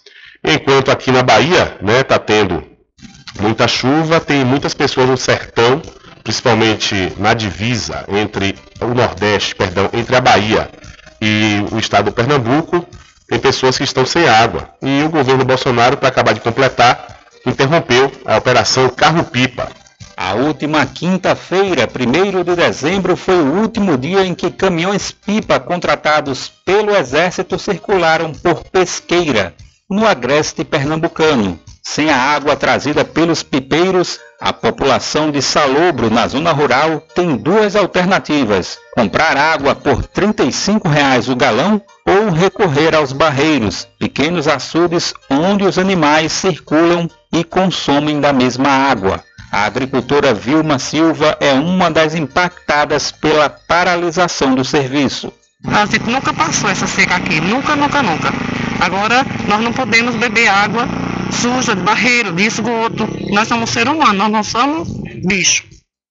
[0.47, 2.63] Enquanto aqui na Bahia né, tá tendo
[3.39, 5.81] muita chuva, tem muitas pessoas no sertão,
[6.23, 10.69] principalmente na divisa entre o Nordeste, perdão, entre a Bahia
[11.21, 12.85] e o estado do Pernambuco,
[13.27, 14.69] tem pessoas que estão sem água.
[14.81, 19.69] E o governo Bolsonaro, para acabar de completar, interrompeu a Operação Carro-Pipa.
[20.17, 26.95] A última quinta-feira, 1 de dezembro, foi o último dia em que caminhões-pipa contratados pelo
[26.95, 29.53] Exército circularam por Pesqueira,
[29.89, 31.59] no agreste pernambucano.
[31.83, 37.75] Sem a água trazida pelos pipeiros, a população de Salobro, na zona rural, tem duas
[37.75, 45.63] alternativas: comprar água por 35 reais o galão ou recorrer aos barreiros, pequenos açudes onde
[45.63, 49.23] os animais circulam e consomem da mesma água.
[49.51, 55.31] A agricultora Vilma Silva é uma das impactadas pela paralisação do serviço.
[55.67, 58.33] A gente nunca passou essa seca aqui, nunca, nunca, nunca.
[58.79, 60.87] Agora nós não podemos beber água
[61.31, 63.07] suja, de barreiro, de esgoto.
[63.31, 64.87] Nós somos ser humano, nós não somos
[65.25, 65.63] bicho.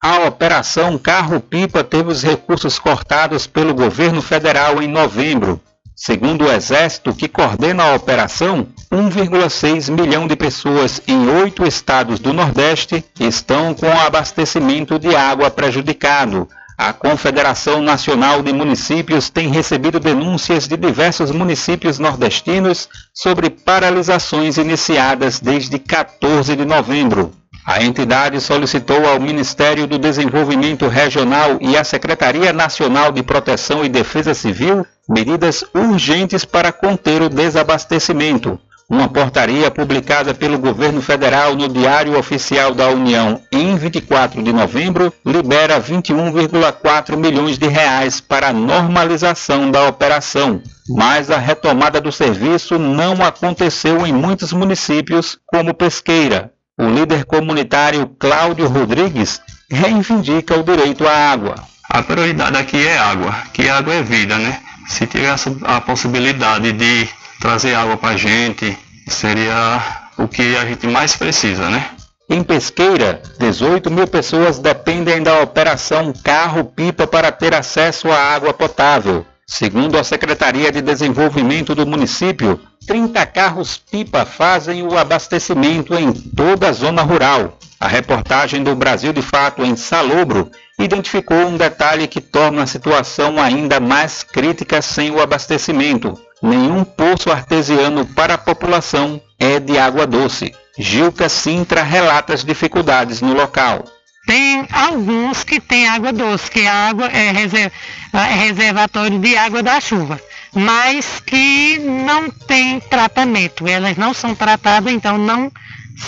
[0.02, 5.60] A operação Carro-Pipa teve os recursos cortados pelo governo federal em novembro.
[5.96, 12.32] Segundo o Exército, que coordena a operação, 1,6 milhão de pessoas em oito estados do
[12.32, 20.00] Nordeste estão com o abastecimento de água prejudicado, a Confederação Nacional de Municípios tem recebido
[20.00, 27.32] denúncias de diversos municípios nordestinos sobre paralisações iniciadas desde 14 de novembro.
[27.64, 33.88] A entidade solicitou ao Ministério do Desenvolvimento Regional e à Secretaria Nacional de Proteção e
[33.88, 38.58] Defesa Civil medidas urgentes para conter o desabastecimento.
[38.88, 45.10] Uma portaria publicada pelo governo federal no Diário Oficial da União em 24 de novembro
[45.24, 50.60] libera 21,4 milhões de reais para a normalização da operação.
[50.86, 56.52] Mas a retomada do serviço não aconteceu em muitos municípios, como Pesqueira.
[56.78, 59.40] O líder comunitário Cláudio Rodrigues
[59.70, 61.54] reivindica o direito à água.
[61.88, 64.60] A prioridade aqui é água, que água é vida, né?
[64.88, 67.08] Se tivesse a possibilidade de
[67.44, 68.74] trazer água para a gente
[69.06, 69.78] seria
[70.16, 71.90] o que a gente mais precisa, né?
[72.26, 79.26] Em Pesqueira, 18 mil pessoas dependem da operação Carro-Pipa para ter acesso à água potável.
[79.46, 86.72] Segundo a Secretaria de Desenvolvimento do município, 30 carros-pipa fazem o abastecimento em toda a
[86.72, 87.58] zona rural.
[87.78, 93.38] A reportagem do Brasil de Fato em Salobro identificou um detalhe que torna a situação
[93.38, 96.18] ainda mais crítica sem o abastecimento.
[96.42, 100.54] Nenhum poço artesiano para a população é de água doce.
[100.78, 103.84] Gilca Sintra relata as dificuldades no local.
[104.26, 109.80] Tem alguns que tem água doce, que a água é, é reservatório de água da
[109.80, 110.20] chuva,
[110.54, 113.68] mas que não tem tratamento.
[113.68, 115.52] Elas não são tratadas, então não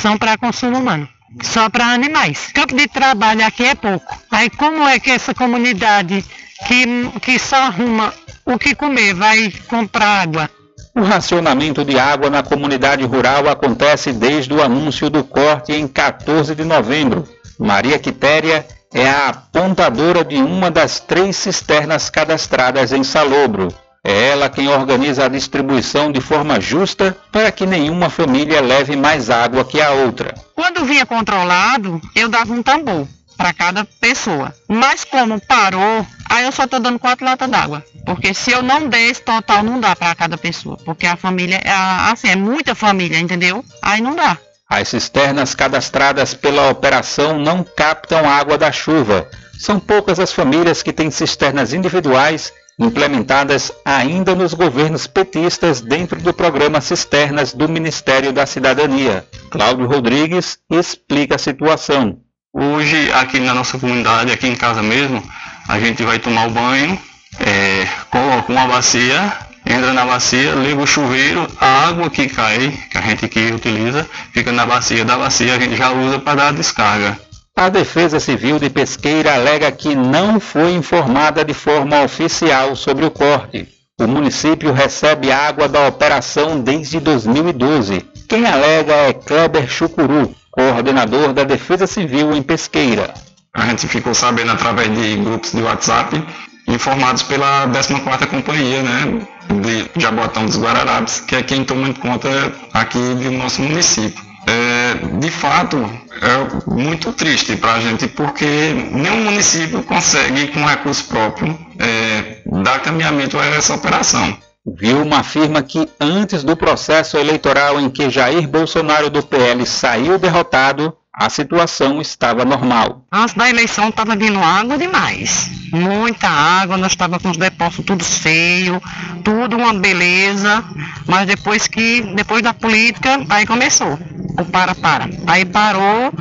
[0.01, 1.09] são para consumo humano.
[1.43, 2.51] Só para animais.
[2.55, 4.19] Campo de trabalho aqui é pouco.
[4.31, 6.25] Aí como é que essa comunidade
[6.67, 8.15] que, que só arruma
[8.47, 10.51] o que comer vai comprar água?
[10.95, 16.55] O racionamento de água na comunidade rural acontece desde o anúncio do corte em 14
[16.55, 17.29] de novembro.
[17.59, 18.65] Maria Quitéria
[18.95, 23.69] é a apontadora de uma das três cisternas cadastradas em Salobro.
[24.03, 29.29] É ela quem organiza a distribuição de forma justa para que nenhuma família leve mais
[29.29, 30.33] água que a outra.
[30.55, 33.07] Quando vinha controlado, eu dava um tambor
[33.37, 34.55] para cada pessoa.
[34.69, 37.85] Mas como parou, aí eu só estou dando quatro latas d'água.
[38.05, 40.77] Porque se eu não der esse total, não dá para cada pessoa.
[40.85, 41.71] Porque a família, é,
[42.11, 43.65] assim, é muita família, entendeu?
[43.83, 44.39] Aí não dá.
[44.69, 49.29] As cisternas cadastradas pela operação não captam água da chuva.
[49.59, 56.33] São poucas as famílias que têm cisternas individuais implementadas ainda nos governos petistas dentro do
[56.33, 59.27] programa Cisternas do Ministério da Cidadania.
[59.51, 62.19] Cláudio Rodrigues explica a situação.
[62.59, 65.23] Hoje, aqui na nossa comunidade, aqui em casa mesmo,
[65.69, 66.99] a gente vai tomar o banho,
[67.39, 69.31] é, coloca uma bacia,
[69.67, 74.09] entra na bacia, liga o chuveiro, a água que cai, que a gente aqui utiliza,
[74.33, 75.05] fica na bacia.
[75.05, 77.21] Da bacia a gente já usa para dar a descarga.
[77.55, 83.11] A Defesa Civil de Pesqueira alega que não foi informada de forma oficial sobre o
[83.11, 83.69] corte.
[84.01, 88.03] O município recebe água da operação desde 2012.
[88.27, 93.13] Quem alega é Kleber Chucuru, coordenador da Defesa Civil em Pesqueira.
[93.55, 96.23] A gente ficou sabendo através de grupos de WhatsApp,
[96.67, 102.29] informados pela 14ª Companhia, né, de Jabotão dos Guararapes, que é quem toma conta
[102.73, 104.25] aqui do nosso município.
[104.47, 105.77] É, de fato,
[106.23, 112.81] é muito triste para a gente, porque nenhum município consegue, com recurso próprio, é, dar
[112.81, 114.39] caminhamento a essa operação.
[114.75, 120.93] Vilma afirma que antes do processo eleitoral em que Jair Bolsonaro do PL saiu derrotado,
[121.15, 123.07] a situação estava normal.
[123.11, 125.49] Antes da eleição estava vindo água demais.
[125.73, 128.83] Muita água, nós estávamos com os depósitos tudo cheio,
[129.25, 130.63] tudo uma beleza.
[131.07, 133.99] Mas depois que, depois da política, aí começou.
[134.39, 135.09] O para-para.
[135.27, 136.13] Aí parou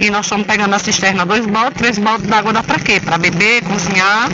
[0.00, 3.00] e nós estamos pegando a cisterna, dois baldes, três baldes d'água dá para quê?
[3.00, 4.28] Para beber, cozinhar?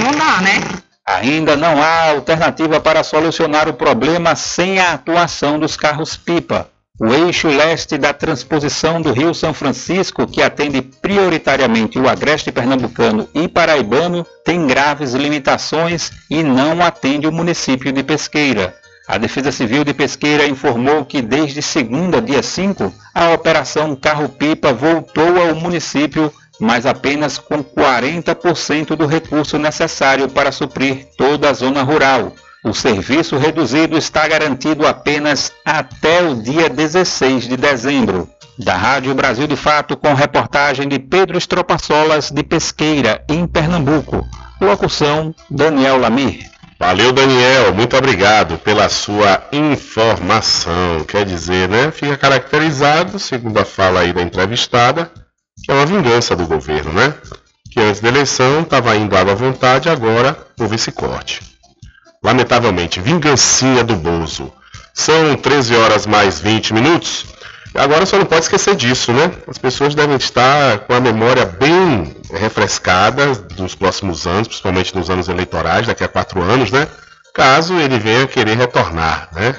[0.00, 0.60] Não dá, né?
[1.08, 6.68] Ainda não há alternativa para solucionar o problema sem a atuação dos carros-pipa.
[6.98, 13.28] O eixo leste da transposição do Rio São Francisco, que atende prioritariamente o agreste pernambucano
[13.34, 18.74] e paraibano, tem graves limitações e não atende o município de Pesqueira.
[19.06, 25.40] A Defesa Civil de Pesqueira informou que desde segunda, dia 5, a operação Carro-Pipa voltou
[25.40, 32.32] ao município, mas apenas com 40% do recurso necessário para suprir toda a zona rural.
[32.64, 38.28] O serviço reduzido está garantido apenas até o dia 16 de dezembro.
[38.58, 44.26] Da Rádio Brasil de Fato, com reportagem de Pedro Estropaçolas, de Pesqueira, em Pernambuco.
[44.60, 46.50] Locução: Daniel Lamir.
[46.78, 47.74] Valeu, Daniel.
[47.74, 51.04] Muito obrigado pela sua informação.
[51.06, 51.90] Quer dizer, né?
[51.90, 55.10] Fica caracterizado, segundo a fala aí da entrevistada,
[55.68, 57.14] é uma vingança do governo, né?
[57.70, 61.42] Que antes da eleição estava indo água à vontade, agora houve esse corte.
[62.22, 64.52] Lamentavelmente, vingancinha do Bozo.
[64.94, 67.26] São 13 horas mais 20 minutos.
[67.74, 69.30] Agora só não pode esquecer disso, né?
[69.46, 75.28] As pessoas devem estar com a memória bem refrescada dos próximos anos, principalmente nos anos
[75.28, 76.88] eleitorais, daqui a quatro anos, né?
[77.34, 79.54] Caso ele venha querer retornar, né?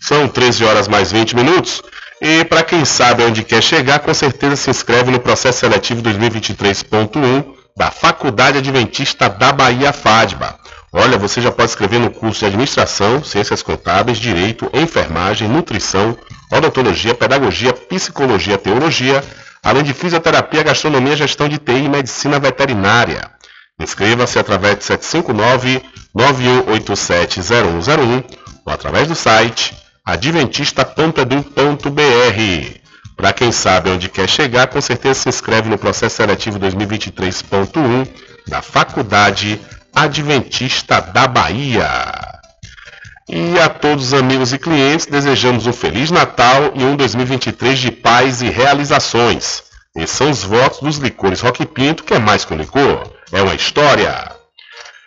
[0.00, 1.82] São 13 horas mais 20 minutos.
[2.26, 7.44] E para quem sabe onde quer chegar, com certeza se inscreve no processo seletivo 2023.1
[7.76, 10.58] da Faculdade Adventista da Bahia FADBA.
[10.90, 16.16] Olha, você já pode escrever no curso de Administração, Ciências Contábeis, Direito, Enfermagem, Nutrição,
[16.50, 19.22] Odontologia, Pedagogia, Psicologia, Teologia,
[19.62, 23.30] além de Fisioterapia, Gastronomia, Gestão de TI e Medicina Veterinária.
[23.78, 24.84] Inscreva-se através de
[26.16, 28.24] 759-9187-0101
[28.64, 32.84] ou através do site adventista.edu.br.
[33.16, 38.06] Para quem sabe onde quer chegar, com certeza se inscreve no processo seletivo 2023.1
[38.46, 39.60] da Faculdade
[39.94, 41.88] Adventista da Bahia.
[43.26, 47.90] E a todos os amigos e clientes, desejamos um Feliz Natal e um 2023 de
[47.90, 49.62] paz e realizações.
[49.96, 53.40] Esses são os votos dos licores Rock Pinto, que é mais que um licor, é
[53.40, 54.30] uma história.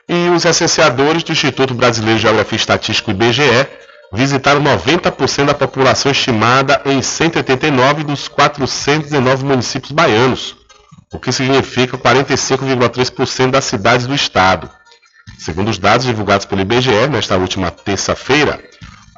[0.10, 3.68] E os recenseadores do Instituto Brasileiro de Geografia e Estatística IBGE
[4.12, 10.56] visitaram 90% da população estimada em 189 dos 419 municípios baianos,
[11.14, 14.70] o que significa 45,3% das cidades do estado.
[15.38, 18.60] Segundo os dados divulgados pelo IBGE nesta última terça-feira,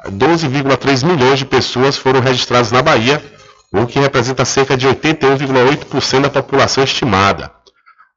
[0.07, 3.24] 12,3 milhões de pessoas foram registradas na Bahia,
[3.72, 7.52] o que representa cerca de 81,8% da população estimada.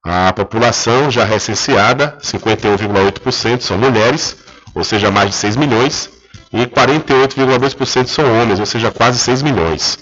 [0.04, 4.36] A população já recenseada, 51,8% são mulheres,
[4.74, 6.10] ou seja, mais de 6 milhões,
[6.52, 9.98] e 48,2% são homens, ou seja, quase 6 milhões.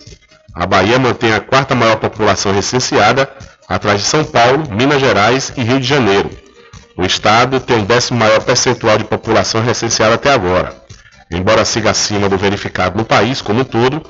[0.54, 3.30] A Bahia mantém a quarta maior população recenseada,
[3.68, 6.28] atrás de São Paulo, Minas Gerais e Rio de Janeiro.
[6.96, 10.74] O estado tem o décimo maior percentual de população recenseada até agora.
[11.30, 14.02] Embora siga acima do verificado no país como um todo,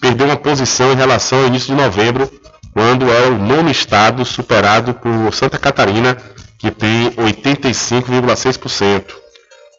[0.00, 2.30] perdeu uma posição em relação ao início de novembro,
[2.72, 6.16] quando era o nono estado superado por Santa Catarina,
[6.58, 9.27] que tem 85,6%.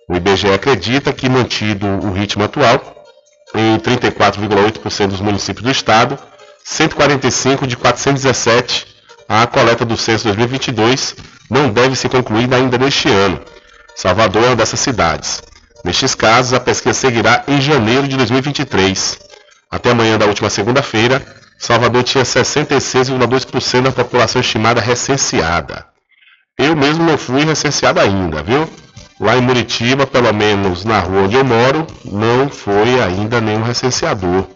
[0.10, 3.06] O IBGE acredita que, mantido o ritmo atual,
[3.54, 6.18] em 34,8% dos municípios do estado,
[6.66, 8.88] 145 de 417,
[9.28, 11.16] a coleta do censo 2022
[11.48, 13.40] não deve ser concluída ainda neste ano.
[13.96, 15.44] Salvador é uma dessas cidades.
[15.86, 19.20] Nestes casos, a pesquisa seguirá em janeiro de 2023.
[19.70, 21.24] Até amanhã da última segunda-feira,
[21.60, 25.86] Salvador tinha 66,2% da população estimada recenseada.
[26.58, 28.68] Eu mesmo não fui recenseado ainda, viu?
[29.20, 34.48] Lá em Muritiba, pelo menos na rua onde eu moro, não foi ainda nenhum recenseador.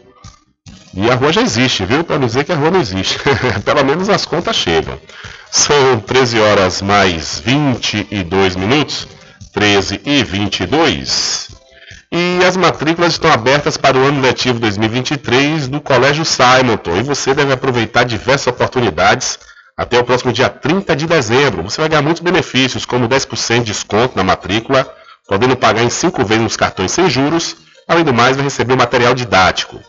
[0.94, 2.03] E a rua já existe, viu?
[2.03, 3.19] Para dizer que a rua não existe.
[3.65, 4.98] pelo menos as contas chegam.
[5.52, 9.07] São 13 horas mais 22 minutos.
[9.53, 11.49] 13 e 22.
[12.11, 16.95] E as matrículas estão abertas para o ano letivo 2023 do Colégio Simonton.
[16.95, 19.40] E você deve aproveitar diversas oportunidades
[19.77, 21.63] até o próximo dia 30 de dezembro.
[21.63, 24.91] Você vai ganhar muitos benefícios, como 10% de desconto na matrícula,
[25.27, 27.55] podendo pagar em 5 vezes nos cartões sem juros.
[27.87, 29.79] Além do mais, vai receber material didático.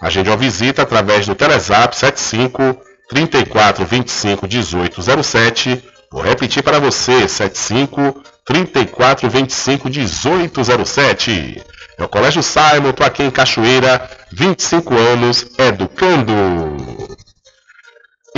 [0.00, 2.76] Agende uma visita através do Telezap 75
[3.08, 5.84] 34 25 18 07.
[6.12, 11.62] Vou repetir para você, 75 34 25 18 07.
[11.98, 16.99] É o Colégio Simon, estou aqui em Cachoeira, 25 anos, educando.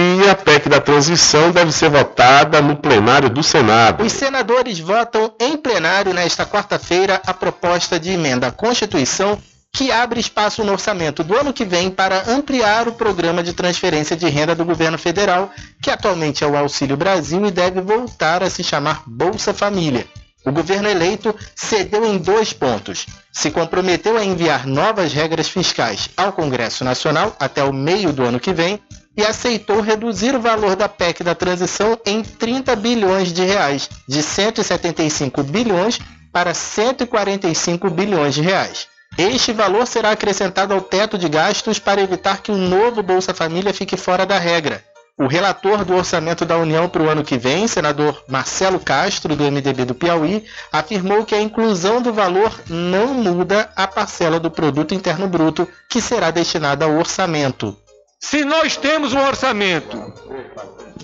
[0.05, 4.03] E a PEC da transição deve ser votada no plenário do Senado.
[4.03, 9.39] Os senadores votam em plenário nesta quarta-feira a proposta de emenda à Constituição
[9.73, 14.17] que abre espaço no orçamento do ano que vem para ampliar o programa de transferência
[14.17, 18.51] de renda do governo federal, que atualmente é o Auxílio Brasil e deve voltar a
[18.51, 20.05] se chamar Bolsa Família.
[20.45, 23.07] O governo eleito cedeu em dois pontos.
[23.31, 28.41] Se comprometeu a enviar novas regras fiscais ao Congresso Nacional até o meio do ano
[28.41, 28.81] que vem
[29.17, 34.23] e aceitou reduzir o valor da PEC da transição em 30 bilhões de reais, de
[34.23, 35.99] 175 bilhões
[36.33, 38.87] para 145 bilhões de reais.
[39.19, 43.75] Este valor será acrescentado ao teto de gastos para evitar que o novo Bolsa Família
[43.75, 44.83] fique fora da regra.
[45.19, 49.45] O relator do orçamento da União para o ano que vem, senador Marcelo Castro, do
[49.45, 54.95] MDB do Piauí, afirmou que a inclusão do valor não muda a parcela do produto
[54.95, 57.77] interno bruto que será destinada ao orçamento.
[58.23, 60.15] Se nós temos um orçamento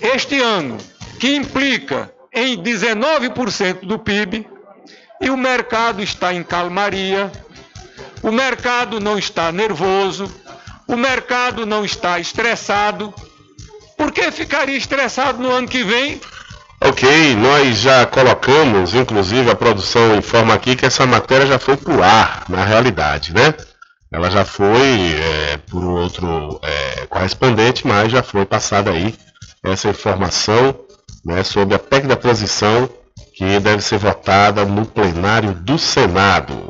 [0.01, 0.77] este ano
[1.19, 4.47] que implica em 19% do PIB
[5.21, 7.29] e o mercado está em calmaria,
[8.23, 10.33] o mercado não está nervoso,
[10.87, 13.13] o mercado não está estressado.
[13.97, 16.21] Por que ficaria estressado no ano que vem?
[16.81, 21.93] Ok, nós já colocamos, inclusive a produção informa aqui que essa matéria já foi para
[21.93, 23.53] o ar, na realidade, né?
[24.11, 29.13] Ela já foi é, por outro é, correspondente, mas já foi passada aí
[29.63, 30.75] essa informação
[31.23, 32.89] né, sobre a PEC da transição
[33.35, 36.69] que deve ser votada no plenário do Senado.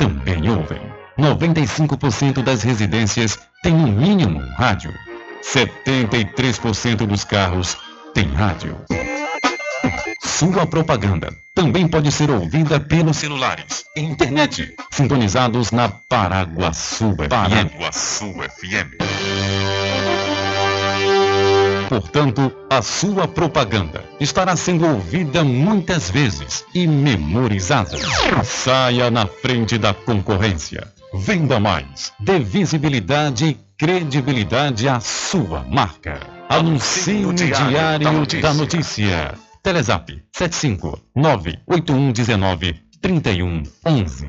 [0.00, 0.80] também ouvem.
[1.18, 4.94] 95% das residências têm no mínimo um rádio.
[5.42, 7.76] 73% dos carros
[8.14, 8.78] têm rádio.
[10.22, 17.28] Sua propaganda também pode ser ouvida pelos celulares e internet, sintonizados na Paraguaçu FM.
[17.28, 18.96] Paraguaçu FM.
[21.90, 27.98] Portanto, a sua propaganda estará sendo ouvida muitas vezes e memorizada.
[28.44, 30.86] Saia na frente da concorrência.
[31.12, 32.12] Venda mais.
[32.20, 36.20] Dê visibilidade e credibilidade à sua marca.
[36.48, 39.34] Anuncie no Diário da Notícia.
[39.60, 44.28] Telezap 75 98119 3111.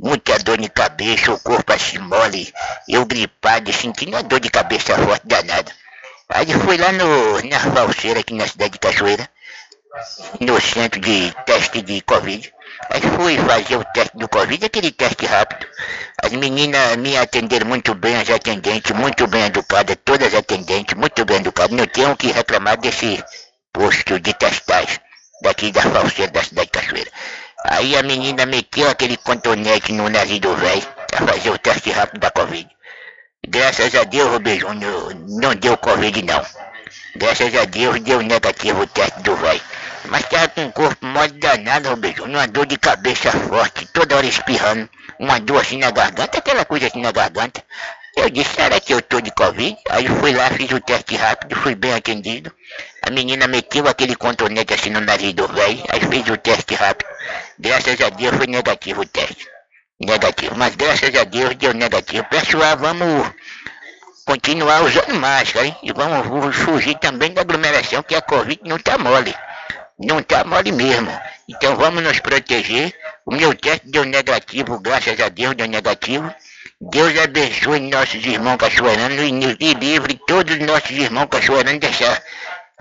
[0.00, 2.52] Muita dor de cabeça, o corpo assim mole.
[2.88, 5.72] Eu gripado, sentindo uma dor de cabeça forte danada.
[6.28, 9.28] Aí fui lá no, na falseira aqui na cidade de Cachoeira,
[10.40, 12.52] no centro de teste de Covid.
[12.90, 15.66] Aí fui fazer o teste do Covid, aquele teste rápido.
[16.22, 21.38] As meninas me atenderam muito bem, as atendentes, muito bem educadas, todas atendentes, muito bem
[21.38, 21.76] educadas.
[21.76, 23.22] Não tenho que reclamar desse
[23.72, 25.00] posto de testagem
[25.42, 27.10] daqui da falseira da cidade de Cachoeira.
[27.64, 32.20] Aí a menina meteu aquele contonete no nariz do velho pra fazer o teste rápido
[32.20, 32.68] da Covid.
[33.46, 34.60] Graças a Deus, Rubem
[35.40, 36.44] não deu Covid não.
[37.16, 39.60] Graças a Deus deu negativo o teste do velho.
[40.04, 44.26] Mas tava com o corpo mole danado, Júnior, uma dor de cabeça forte, toda hora
[44.26, 47.62] espirrando, uma dor assim na garganta, aquela coisa assim na garganta.
[48.18, 49.78] Eu disse, será que eu tô de Covid?
[49.88, 52.52] Aí fui lá, fiz o teste rápido, fui bem atendido.
[53.00, 57.08] A menina meteu aquele contonete assim no nariz do velho, aí fez o teste rápido.
[57.56, 59.46] Graças a Deus foi negativo o teste.
[60.00, 62.24] Negativo, mas graças a Deus deu negativo.
[62.24, 63.30] Pessoal, vamos
[64.24, 65.76] continuar usando máscara, hein?
[65.84, 69.32] E vamos fugir também da aglomeração, que a Covid não tá mole.
[69.96, 71.10] Não tá mole mesmo.
[71.48, 72.92] Então vamos nos proteger.
[73.24, 76.34] O meu teste deu negativo, graças a Deus deu negativo.
[76.80, 79.18] Deus abençoe nossos irmãos cachoeiranos
[79.58, 82.22] e, livre todos os nossos irmãos cachoeiranos dessa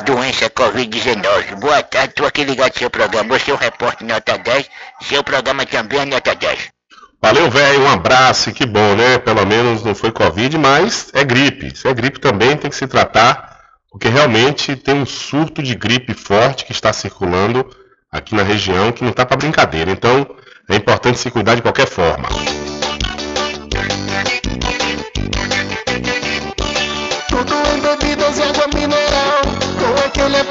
[0.05, 1.59] doença Covid-19.
[1.59, 3.39] Boa tarde, estou aqui ligado ao seu programa.
[3.39, 4.69] Você é o repórter nota 10,
[5.01, 6.69] seu programa também é nota 10.
[7.19, 9.17] Valeu, velho, um abraço, que bom, né?
[9.17, 11.75] Pelo menos não foi Covid, mas é gripe.
[11.75, 16.13] Se é gripe também tem que se tratar, porque realmente tem um surto de gripe
[16.13, 17.67] forte que está circulando
[18.11, 19.89] aqui na região, que não está para brincadeira.
[19.89, 20.23] Então,
[20.69, 22.29] é importante se cuidar de qualquer forma.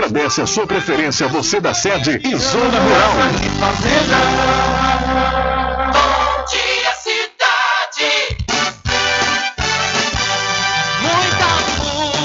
[0.00, 3.12] agradece a sua preferência, você da sede e Zona Rural.
[5.92, 8.38] Bom dia, cidade.
[11.02, 11.50] Muita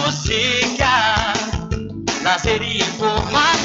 [0.07, 0.89] música,
[2.23, 3.55] lazer e informação.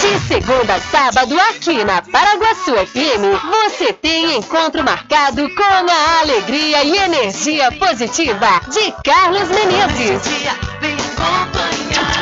[0.00, 6.84] De segunda a sábado, aqui na Paraguaçu FM, você tem encontro marcado com a alegria
[6.84, 10.22] e energia positiva de Carlos Menezes.
[10.80, 12.21] Bem acompanhado.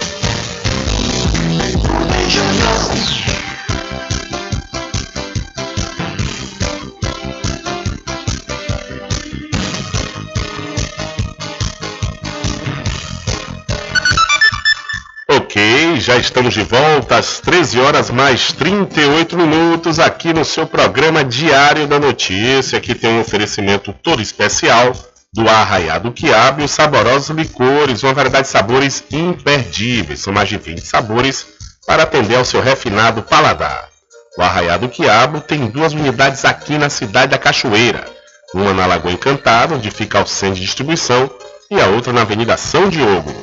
[15.27, 21.25] Ok, já estamos de volta às 13 horas mais 38 minutos aqui no seu programa
[21.25, 22.77] Diário da Notícia.
[22.77, 24.93] Aqui tem um oferecimento todo especial
[25.33, 30.21] do Arraiado Quiabo e os saborosos licores, uma variedade de sabores imperdíveis.
[30.21, 31.45] São mais de 20 sabores
[31.91, 33.89] para atender ao seu refinado paladar.
[34.37, 38.05] O Arraiado Quiabo tem duas unidades aqui na cidade da Cachoeira.
[38.53, 41.29] Uma na Lagoa Encantada, onde fica o centro de distribuição,
[41.69, 43.35] e a outra na Avenida São Diogo.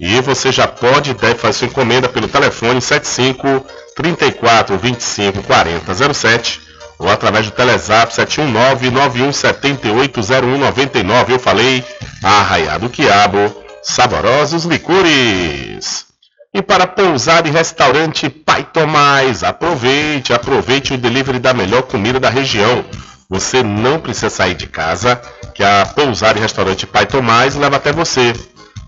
[0.00, 3.64] E você já pode e deve fazer sua encomenda pelo telefone 75
[3.94, 6.62] 34 25 40 07
[6.98, 11.32] ou através do Telezap 719 9178 0199.
[11.32, 11.84] Eu falei,
[12.24, 13.54] Arraiado Quiabo,
[13.84, 16.12] saborosos licores.
[16.56, 22.30] E para pousar e restaurante Pai Tomás, aproveite, aproveite o delivery da melhor comida da
[22.30, 22.84] região.
[23.28, 25.20] Você não precisa sair de casa,
[25.52, 28.32] que a pousar e restaurante Pai Tomás leva até você.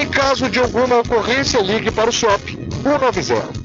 [0.00, 3.64] Em caso de alguma ocorrência, ligue para o SOP 190.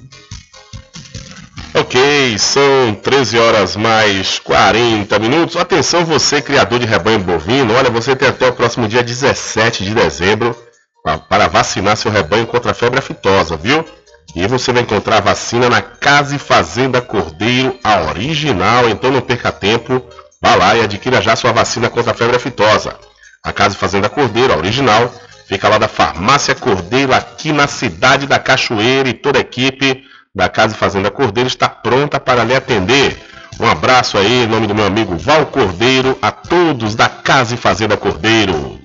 [1.75, 5.55] Ok, são 13 horas mais 40 minutos.
[5.55, 9.93] Atenção, você, criador de rebanho bovino, olha, você tem até o próximo dia 17 de
[9.93, 10.55] dezembro
[11.03, 13.85] pa- para vacinar seu rebanho contra a febre aftosa, viu?
[14.35, 19.21] E você vai encontrar a vacina na Casa e Fazenda Cordeiro, a original, então não
[19.21, 20.03] perca tempo.
[20.41, 22.95] Vá lá e adquira já sua vacina contra a febre aftosa.
[23.43, 25.11] A Casa e Fazenda Cordeiro, a original,
[25.47, 30.03] fica lá da Farmácia Cordeiro, aqui na cidade da Cachoeira e toda a equipe
[30.33, 33.17] da Casa e Fazenda Cordeiro está pronta para lhe atender.
[33.59, 37.57] Um abraço aí em nome do meu amigo Val Cordeiro, a todos da Casa e
[37.57, 38.78] Fazenda Cordeiro.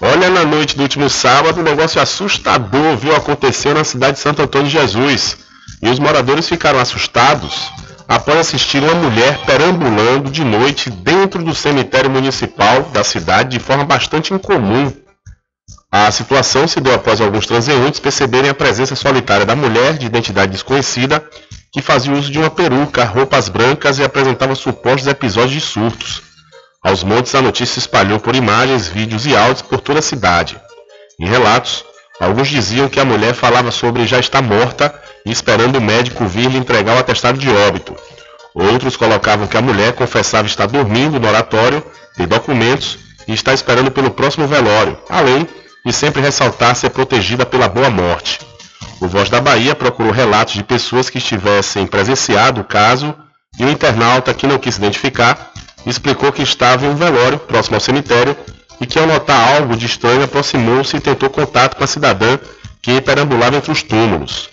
[0.00, 4.42] Olha, na noite do último sábado, um negócio assustador viu acontecer na cidade de Santo
[4.42, 5.38] Antônio de Jesus.
[5.82, 7.70] E os moradores ficaram assustados
[8.06, 13.84] após assistir uma mulher perambulando de noite dentro do cemitério municipal da cidade de forma
[13.84, 14.92] bastante incomum.
[15.90, 20.52] A situação se deu após alguns transeuntes perceberem a presença solitária da mulher de identidade
[20.52, 21.24] desconhecida
[21.72, 26.27] que fazia uso de uma peruca, roupas brancas e apresentava supostos episódios de surtos.
[26.88, 30.58] Aos montes a notícia se espalhou por imagens, vídeos e áudios por toda a cidade.
[31.20, 31.84] Em relatos,
[32.18, 34.94] alguns diziam que a mulher falava sobre já estar morta
[35.26, 37.94] e esperando o médico vir lhe entregar o atestado de óbito.
[38.54, 41.84] Outros colocavam que a mulher confessava estar dormindo no oratório,
[42.16, 45.46] tem documentos e está esperando pelo próximo velório, além
[45.84, 48.40] de sempre ressaltar ser protegida pela boa morte.
[48.98, 53.14] O Voz da Bahia procurou relatos de pessoas que estivessem presenciado o caso
[53.58, 55.52] e o internauta, que não quis identificar,
[55.90, 58.36] explicou que estava em um velório próximo ao cemitério
[58.80, 62.38] e que ao notar algo de estranho aproximou-se e tentou contato com a cidadã
[62.82, 64.48] que perambulava entre os túmulos.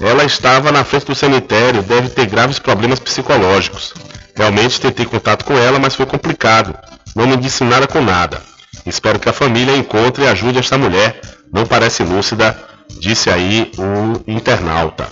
[0.00, 3.94] Ela estava na frente do cemitério, deve ter graves problemas psicológicos.
[4.34, 6.74] Realmente tentei contato com ela, mas foi complicado.
[7.14, 8.42] Não me disse nada com nada.
[8.86, 11.20] Espero que a família encontre e ajude esta mulher.
[11.52, 12.58] Não parece lúcida,
[12.98, 15.08] disse aí o internauta.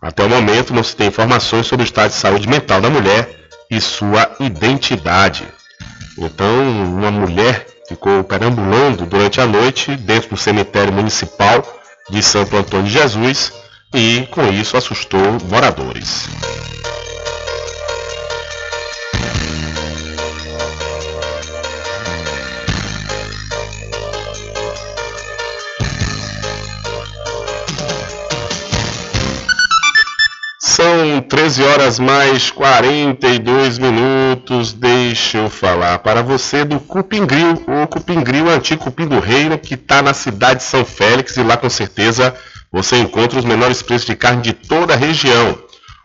[0.00, 3.47] Até o momento não se tem informações sobre o estado de saúde mental da mulher
[3.70, 5.46] e sua identidade.
[6.16, 11.62] Então, uma mulher ficou perambulando durante a noite dentro do cemitério municipal
[12.10, 13.52] de Santo Antônio de Jesus
[13.94, 16.28] e, com isso, assustou moradores.
[30.78, 34.72] São 13 horas mais 42 minutos.
[34.72, 37.64] Deixa eu falar para você do Cupim Grill.
[37.66, 41.56] O o antigo Cupim do Reino que está na cidade de São Félix e lá
[41.56, 42.32] com certeza
[42.70, 45.58] você encontra os menores preços de carne de toda a região.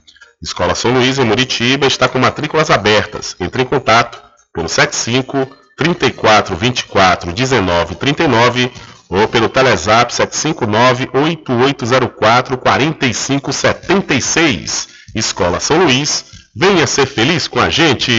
[0.43, 3.37] Escola São Luís, em Muritiba, está com matrículas abertas.
[3.39, 4.19] Entre em contato
[4.55, 8.71] pelo 75 34 24 19 39
[9.09, 14.89] ou pelo Telezap 759 8804 45 76.
[15.15, 18.13] Escola São Luís, venha ser feliz com a gente.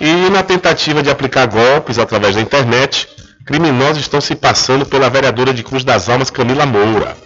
[0.00, 3.08] E na tentativa de aplicar golpes através da internet,
[3.44, 7.16] criminosos estão se passando pela vereadora de Cruz das Almas Camila Moura.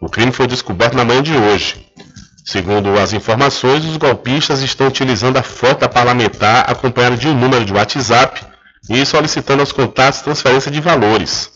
[0.00, 1.84] O crime foi descoberto na manhã de hoje.
[2.44, 7.64] Segundo as informações, os golpistas estão utilizando a foto da parlamentar acompanhada de um número
[7.64, 8.42] de WhatsApp
[8.88, 11.50] e solicitando aos contatos transferência de valores.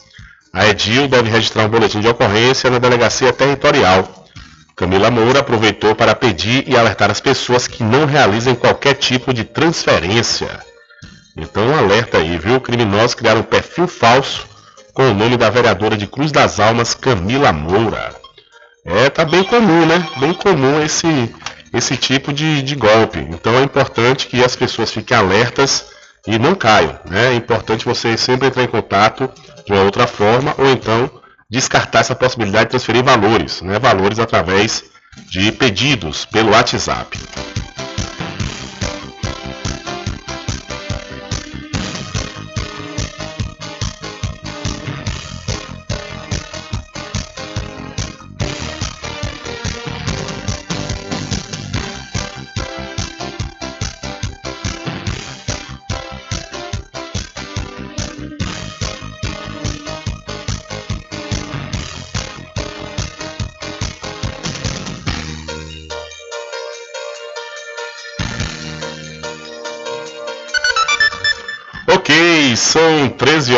[0.52, 4.26] A Edil deve registrar um boletim de ocorrência na delegacia territorial.
[4.76, 9.44] Camila Moura aproveitou para pedir e alertar as pessoas que não realizem qualquer tipo de
[9.44, 10.48] transferência.
[11.36, 12.60] Então, alerta aí, viu?
[12.60, 14.46] Criminosos criaram um perfil falso
[14.92, 18.23] com o nome da vereadora de Cruz das Almas, Camila Moura.
[18.84, 20.06] É, tá bem comum, né?
[20.18, 21.34] Bem comum esse,
[21.72, 23.18] esse tipo de, de golpe.
[23.30, 25.86] Então é importante que as pessoas fiquem alertas
[26.26, 26.98] e não caiam.
[27.08, 27.32] Né?
[27.32, 29.30] É importante você sempre entrar em contato
[29.64, 31.10] de uma outra forma ou então
[31.50, 33.78] descartar essa possibilidade de transferir valores, né?
[33.78, 34.84] valores através
[35.28, 37.18] de pedidos pelo WhatsApp.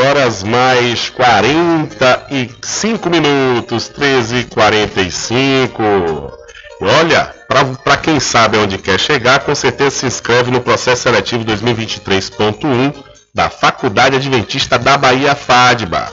[0.07, 5.83] Horas mais 45 minutos, 13 e 45.
[6.81, 7.35] E olha,
[7.83, 12.95] para quem sabe onde quer chegar, com certeza se inscreve no processo seletivo 2023.1
[13.35, 16.09] da Faculdade Adventista da Bahia FADBA.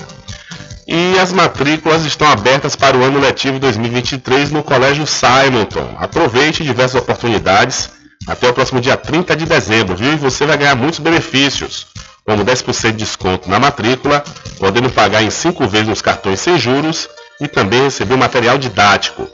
[0.88, 5.96] E as matrículas estão abertas para o ano letivo 2023 no Colégio Simonton.
[5.98, 7.90] Aproveite diversas oportunidades
[8.26, 10.14] até o próximo dia 30 de dezembro, viu?
[10.14, 11.88] E você vai ganhar muitos benefícios,
[12.24, 14.24] como 10% de desconto na matrícula,
[14.58, 17.06] podendo pagar em 5 vezes nos cartões sem juros
[17.38, 19.28] e também receber o material didático.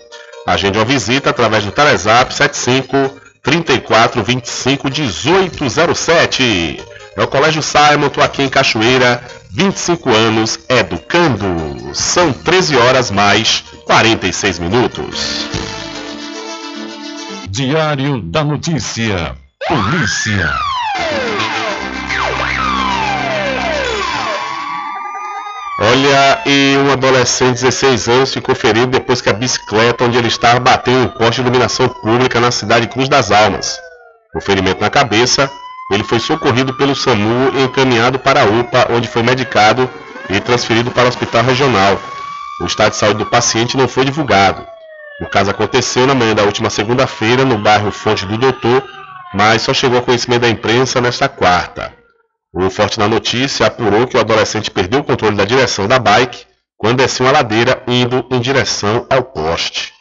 [0.47, 6.83] Agende uma visita através do Telezap 75 34 25 1807.
[7.17, 11.95] É o Colégio Simon, tô aqui em Cachoeira, 25 anos educando.
[11.95, 15.47] São 13 horas mais 46 minutos.
[17.49, 19.35] Diário da Notícia.
[19.67, 20.51] Polícia.
[25.83, 30.29] Olha, e um adolescente de 16 anos ficou ferido depois que a bicicleta onde ele
[30.29, 33.79] estava bateu em um poste de iluminação pública na cidade de Cruz das Almas.
[34.31, 35.51] Com ferimento na cabeça,
[35.91, 39.89] ele foi socorrido pelo SAMU e encaminhado para a UPA, onde foi medicado
[40.29, 41.99] e transferido para o hospital regional.
[42.61, 44.63] O estado de saúde do paciente não foi divulgado.
[45.23, 48.85] O caso aconteceu na manhã da última segunda-feira no bairro Fonte do Doutor,
[49.33, 52.00] mas só chegou a conhecimento da imprensa nesta quarta.
[52.53, 56.47] O Forte na Notícia apurou que o adolescente perdeu o controle da direção da bike
[56.77, 59.93] quando descia uma ladeira indo em direção ao poste.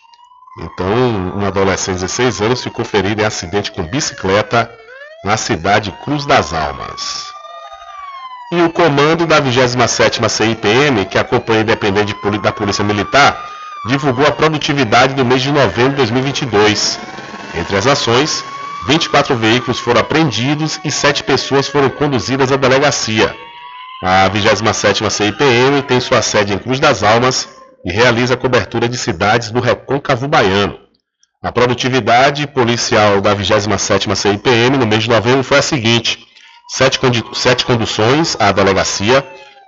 [0.60, 4.70] Então, um adolescente de 16 anos ficou ferido em acidente com bicicleta
[5.24, 7.28] na cidade Cruz das Almas.
[8.52, 13.48] E o comando da 27ª CIPM, que acompanha independente da Polícia Militar,
[13.86, 17.00] divulgou a produtividade do mês de novembro de 2022.
[17.54, 18.44] Entre as ações,
[18.88, 23.36] 24 veículos foram apreendidos e 7 pessoas foram conduzidas à delegacia.
[24.02, 27.50] A 27ª CIPM tem sua sede em Cruz das Almas
[27.86, 30.78] e realiza cobertura de cidades do Recôncavo Baiano.
[31.44, 36.26] A produtividade policial da 27ª CIPM no mês de novembro foi a seguinte:
[36.70, 37.00] 7,
[37.34, 39.26] 7 conduções à delegacia,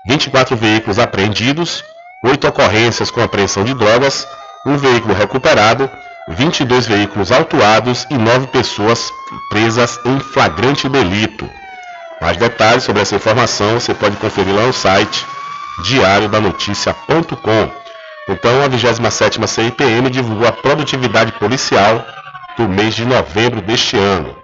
[0.07, 1.83] 24 veículos apreendidos,
[2.23, 4.27] 8 ocorrências com apreensão de drogas,
[4.65, 5.89] um veículo recuperado,
[6.29, 9.11] 22 veículos autuados e 9 pessoas
[9.49, 11.49] presas em flagrante delito.
[12.21, 15.25] Mais detalhes sobre essa informação você pode conferir lá no site
[15.83, 17.71] diariodanoticia.com.
[18.29, 22.05] Então, a 27ª CIPM divulgou a produtividade policial
[22.55, 24.37] do mês de novembro deste ano.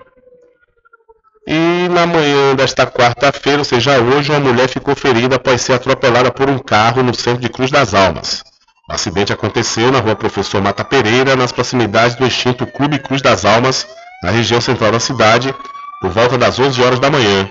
[1.46, 6.32] E na manhã desta quarta-feira, ou seja, hoje, uma mulher ficou ferida após ser atropelada
[6.32, 8.44] por um carro no centro de Cruz das Almas.
[8.90, 13.44] O acidente aconteceu na rua Professor Mata Pereira, nas proximidades do extinto Clube Cruz das
[13.44, 13.86] Almas,
[14.24, 15.54] na região central da cidade,
[16.00, 17.50] por volta das 11 horas da manhã.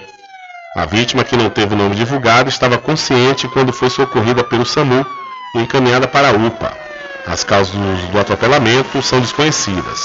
[0.74, 5.04] A vítima, que não teve o nome divulgado, estava consciente quando foi socorrida pelo SAMU
[5.54, 6.72] e encaminhada para a UPA.
[7.26, 10.00] As causas do atropelamento são desconhecidas.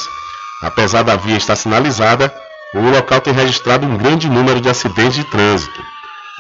[0.62, 2.34] Apesar da via estar sinalizada,
[2.76, 5.82] o local tem registrado um grande número de acidentes de trânsito.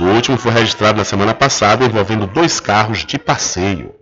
[0.01, 4.00] O último foi registrado na semana passada envolvendo dois carros de passeio.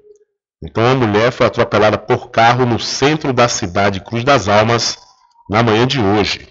[0.61, 4.97] Então a mulher foi atropelada por carro no centro da cidade Cruz das Almas
[5.49, 6.49] na manhã de hoje.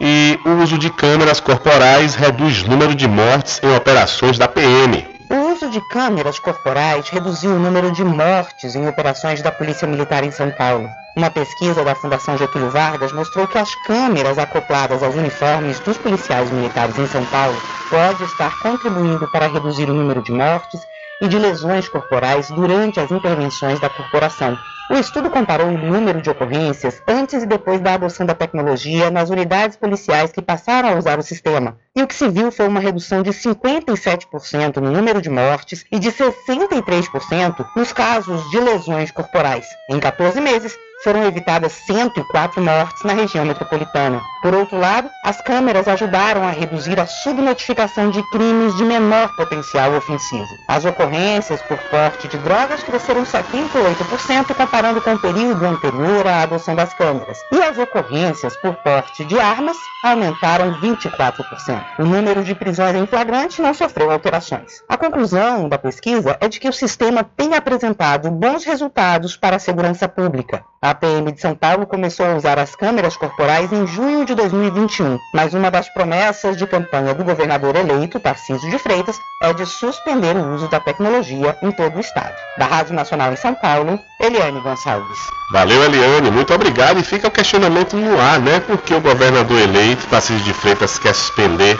[0.00, 5.06] E o uso de câmeras corporais reduz o número de mortes em operações da PM.
[5.30, 10.24] O uso de câmeras corporais reduziu o número de mortes em operações da Polícia Militar
[10.24, 10.88] em São Paulo.
[11.16, 16.50] Uma pesquisa da Fundação Getúlio Vargas mostrou que as câmeras acopladas aos uniformes dos policiais
[16.50, 17.60] militares em São Paulo
[17.90, 20.80] pode estar contribuindo para reduzir o número de mortes
[21.20, 24.56] e de lesões corporais durante as intervenções da corporação.
[24.90, 29.28] O estudo comparou o número de ocorrências antes e depois da adoção da tecnologia nas
[29.28, 31.76] unidades policiais que passaram a usar o sistema.
[31.94, 35.98] E o que se viu foi uma redução de 57% no número de mortes e
[35.98, 39.66] de 63% nos casos de lesões corporais.
[39.90, 44.20] Em 14 meses, foram evitadas 104 mortes na região metropolitana.
[44.42, 49.94] Por outro lado, as câmeras ajudaram a reduzir a subnotificação de crimes de menor potencial
[49.94, 50.48] ofensivo.
[50.66, 56.76] As ocorrências por porte de drogas cresceram 78% comparando com o período anterior à adoção
[56.76, 57.36] das câmeras.
[57.50, 61.84] E as ocorrências por porte de armas aumentaram 24%.
[61.98, 64.84] O número de prisões em flagrante não sofreu alterações.
[64.88, 69.58] A conclusão da pesquisa é de que o sistema tem apresentado bons resultados para a
[69.58, 70.64] segurança pública.
[70.80, 75.18] A PM de São Paulo começou a usar as câmeras corporais em junho de 2021,
[75.34, 80.36] mas uma das promessas de campanha do governador eleito, Tarcísio de Freitas, é de suspender
[80.36, 82.32] o uso da tecnologia em todo o estado.
[82.56, 85.18] Da Rádio Nacional em São Paulo, Eliane Gonçalves.
[85.52, 87.00] Valeu, Eliane, muito obrigado.
[87.00, 88.60] E fica o questionamento no ar, né?
[88.60, 91.76] Porque o governador eleito, Tarcísio de Freitas, quer suspender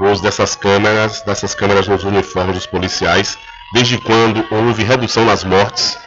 [0.00, 3.38] o uso dessas câmeras, dessas câmeras nos uniformes dos policiais,
[3.72, 6.02] desde quando houve redução nas mortes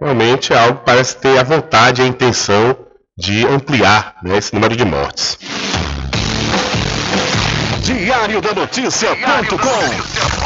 [0.00, 2.76] realmente é algo que parece ter a vontade, a intenção
[3.16, 5.38] de ampliar né, esse número de mortes.
[7.82, 10.45] Diário da Notícia.com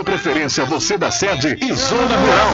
[0.03, 2.53] preferência, você da sede e zona rural.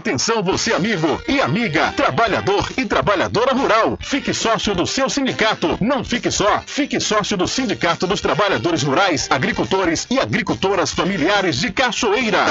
[0.00, 3.98] Atenção você amigo e amiga, trabalhador e trabalhadora rural.
[4.00, 5.76] Fique sócio do seu sindicato.
[5.78, 11.70] Não fique só, fique sócio do Sindicato dos Trabalhadores Rurais, Agricultores e Agricultoras Familiares de
[11.70, 12.46] Cachoeira.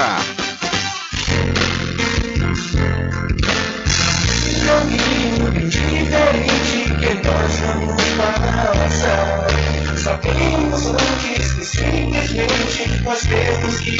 [9.96, 13.96] Sabemos antes que simplesmente nós temos que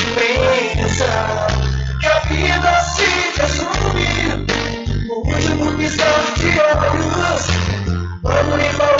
[0.77, 4.47] pensar que a vida se resume
[5.07, 7.47] no último piscar de olhos.
[8.23, 9.00] Quando lhe falar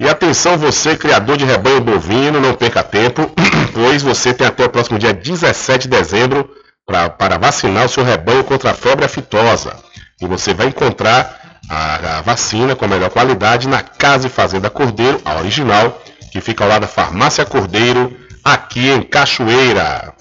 [0.04, 3.22] E atenção você, criador de rebanho bovino, não perca tempo,
[3.72, 6.46] pois você tem até o próximo dia 17 de dezembro
[6.86, 9.74] pra, para vacinar o seu rebanho contra a febre aftosa.
[10.20, 14.68] E você vai encontrar a, a vacina com a melhor qualidade na Casa e Fazenda
[14.68, 15.98] Cordeiro, a original,
[16.30, 18.14] que fica ao lado da Farmácia Cordeiro,
[18.44, 20.12] aqui em Cachoeira.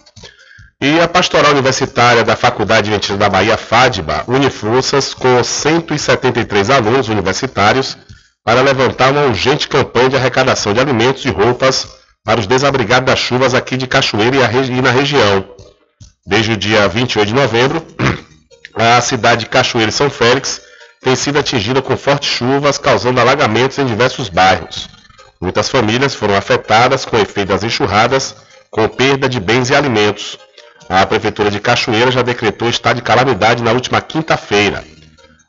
[0.79, 7.09] E a Pastoral Universitária da Faculdade Adventista da Bahia, FADBA, une forças com 173 alunos
[7.09, 7.97] universitários
[8.43, 11.87] para levantar uma urgente campanha de arrecadação de alimentos e roupas
[12.23, 15.45] para os desabrigados das chuvas aqui de Cachoeira e na região.
[16.25, 17.85] Desde o dia 28 de novembro,
[18.75, 20.61] a cidade de Cachoeira e São Félix
[21.01, 24.87] tem sido atingida com fortes chuvas, causando alagamentos em diversos bairros.
[25.41, 28.35] Muitas famílias foram afetadas com efeito das enxurradas,
[28.71, 30.39] com perda de bens e alimentos.
[30.87, 34.83] A Prefeitura de Cachoeira já decretou estado de calamidade na última quinta-feira.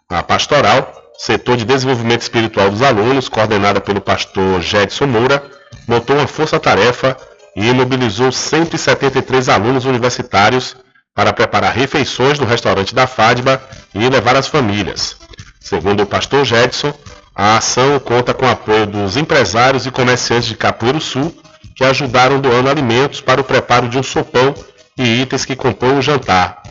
[0.09, 5.43] A Pastoral, setor de desenvolvimento espiritual dos alunos, coordenada pelo pastor Jedson Moura,
[5.86, 7.16] montou uma força-tarefa
[7.57, 10.77] e mobilizou 173 alunos universitários
[11.15, 13.62] para preparar refeições no restaurante da FADBA
[13.95, 15.16] e levar às famílias.
[15.61, 16.93] Segundo o pastor Jedson,
[17.35, 21.35] a ação conta com o apoio dos empresários e comerciantes de Capoeiro Sul,
[21.74, 24.55] que ajudaram doando alimentos para o preparo de um sopão
[24.97, 26.62] e itens que compõem o jantar.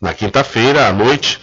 [0.00, 1.40] Na quinta-feira, à noite,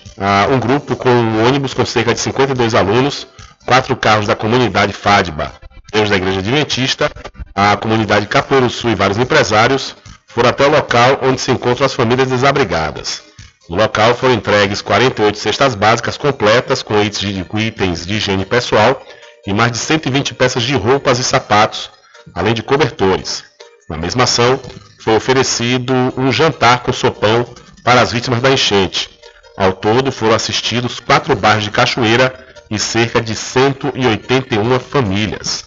[0.51, 3.27] um grupo com um ônibus com cerca de 52 alunos,
[3.65, 5.51] quatro carros da comunidade FADBA,
[5.93, 7.11] Deus da Igreja Adventista,
[7.53, 9.95] a comunidade Capoeiro e vários empresários
[10.27, 13.21] foram até o local onde se encontram as famílias desabrigadas.
[13.69, 19.01] No local foram entregues 48 cestas básicas completas com itens de higiene pessoal
[19.45, 21.89] e mais de 120 peças de roupas e sapatos,
[22.33, 23.43] além de cobertores.
[23.89, 24.59] Na mesma ação,
[24.99, 27.45] foi oferecido um jantar com sopão
[27.83, 29.16] para as vítimas da enchente.
[29.57, 32.31] Ao todo foram assistidos quatro bairros de Cachoeira
[32.69, 35.65] e cerca de 181 famílias.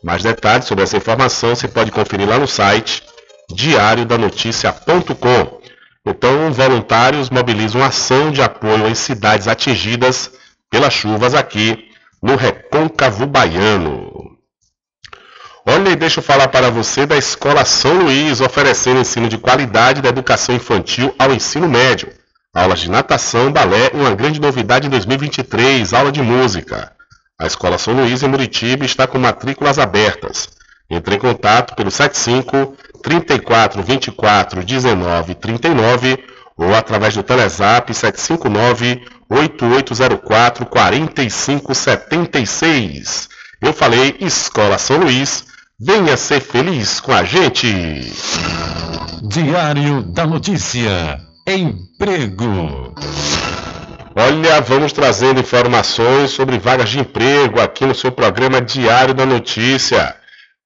[0.00, 3.02] Mais detalhes sobre essa informação você pode conferir lá no site
[3.52, 5.60] diariodanoticia.com.
[6.06, 10.30] Então, voluntários mobilizam ação de apoio em cidades atingidas
[10.70, 11.88] pelas chuvas aqui
[12.22, 14.38] no Recôncavo Baiano.
[15.66, 20.00] Olha, e deixa eu falar para você da Escola São Luís, oferecendo ensino de qualidade
[20.00, 22.21] da educação infantil ao ensino médio.
[22.54, 26.92] Aulas de natação, balé uma grande novidade em 2023, aula de música.
[27.40, 30.50] A Escola São Luís em Muritiba está com matrículas abertas.
[30.90, 36.22] Entre em contato pelo 75 34 24 19 39
[36.56, 43.30] ou através do Telezap 759 8804 4576.
[43.62, 45.50] Eu falei Escola São Luís
[45.84, 47.66] Venha ser feliz com a gente.
[49.20, 51.18] Diário da Notícia.
[51.54, 52.94] Emprego.
[54.14, 60.14] Olha, vamos trazendo informações sobre vagas de emprego aqui no seu programa Diário da Notícia.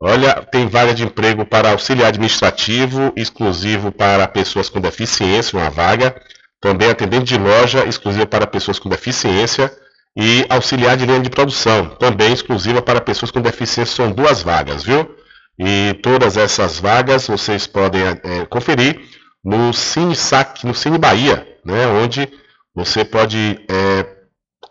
[0.01, 6.15] Olha, tem vaga de emprego para auxiliar administrativo, exclusivo para pessoas com deficiência, uma vaga.
[6.61, 9.73] Também atendente de loja, exclusiva para pessoas com deficiência
[10.17, 14.83] e auxiliar de linha de produção, também exclusiva para pessoas com deficiência, são duas vagas,
[14.83, 15.15] viu?
[15.59, 19.01] E todas essas vagas vocês podem é, conferir
[19.47, 22.29] no Cine Sac, no Cine Bahia, né, onde
[22.75, 24.05] você pode é,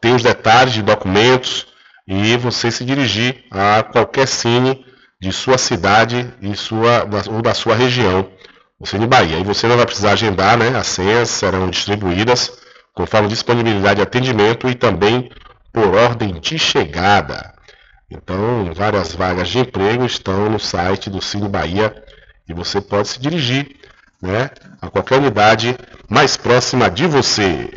[0.02, 1.66] ter os detalhes de documentos,
[2.06, 4.86] e você se dirigir a qualquer cine
[5.20, 8.30] de sua cidade e sua, ou da sua região,
[8.78, 9.40] o Cine Bahia.
[9.40, 10.78] E você não vai precisar agendar, né?
[10.78, 12.52] As senhas serão distribuídas
[12.94, 15.32] conforme disponibilidade de atendimento e também
[15.74, 17.56] por ordem de chegada.
[18.12, 22.04] Então, várias vagas de emprego estão no site do Cine Bahia
[22.48, 23.85] e você pode se dirigir
[24.26, 24.50] né,
[24.82, 25.78] a qualquer unidade
[26.10, 27.70] mais próxima de você.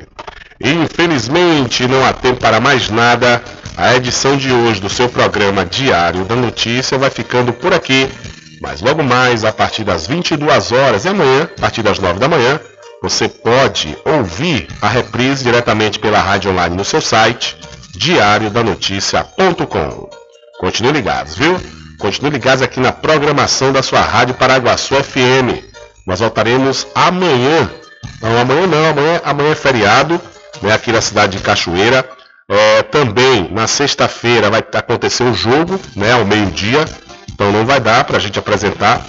[0.61, 3.41] Infelizmente, não há tempo para mais nada.
[3.77, 8.11] A edição de hoje do seu programa Diário da Notícia vai ficando por aqui.
[8.61, 12.27] Mas logo mais, a partir das 22 horas e amanhã, a partir das 9 da
[12.27, 12.59] manhã,
[13.01, 17.57] você pode ouvir a reprise diretamente pela rádio online no seu site,
[17.95, 20.11] diariodanoticia.com.
[20.59, 21.57] Continue ligados, viu?
[22.01, 25.68] Continue ligados aqui na programação da sua Rádio Paraguaçu FM.
[26.09, 27.71] Nós voltaremos amanhã.
[28.23, 30.19] Não, amanhã não, amanhã, amanhã é feriado,
[30.63, 32.03] né, aqui na cidade de Cachoeira.
[32.51, 36.87] É, também na sexta-feira vai acontecer o um jogo, né, ao meio-dia.
[37.31, 39.05] Então não vai dar para a gente apresentar.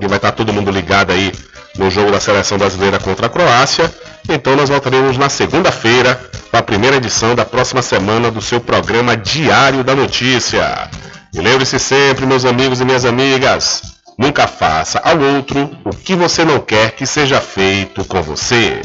[0.00, 1.32] E vai estar todo mundo ligado aí
[1.76, 3.92] no jogo da seleção brasileira contra a Croácia.
[4.28, 6.20] Então nós voltaremos na segunda-feira
[6.52, 10.88] para a primeira edição da próxima semana do seu programa Diário da Notícia.
[11.34, 16.44] E lembre-se sempre, meus amigos e minhas amigas, nunca faça ao outro o que você
[16.44, 18.82] não quer que seja feito com você.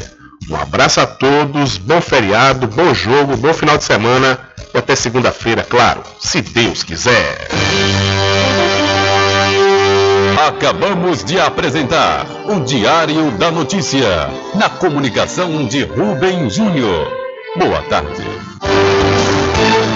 [0.48, 4.38] Um abraço a todos, bom feriado, bom jogo, bom final de semana
[4.72, 7.48] e até segunda-feira, claro, se Deus quiser.
[10.46, 17.10] Acabamos de apresentar o Diário da Notícia, na comunicação de Rubem Júnior.
[17.56, 18.22] Boa tarde.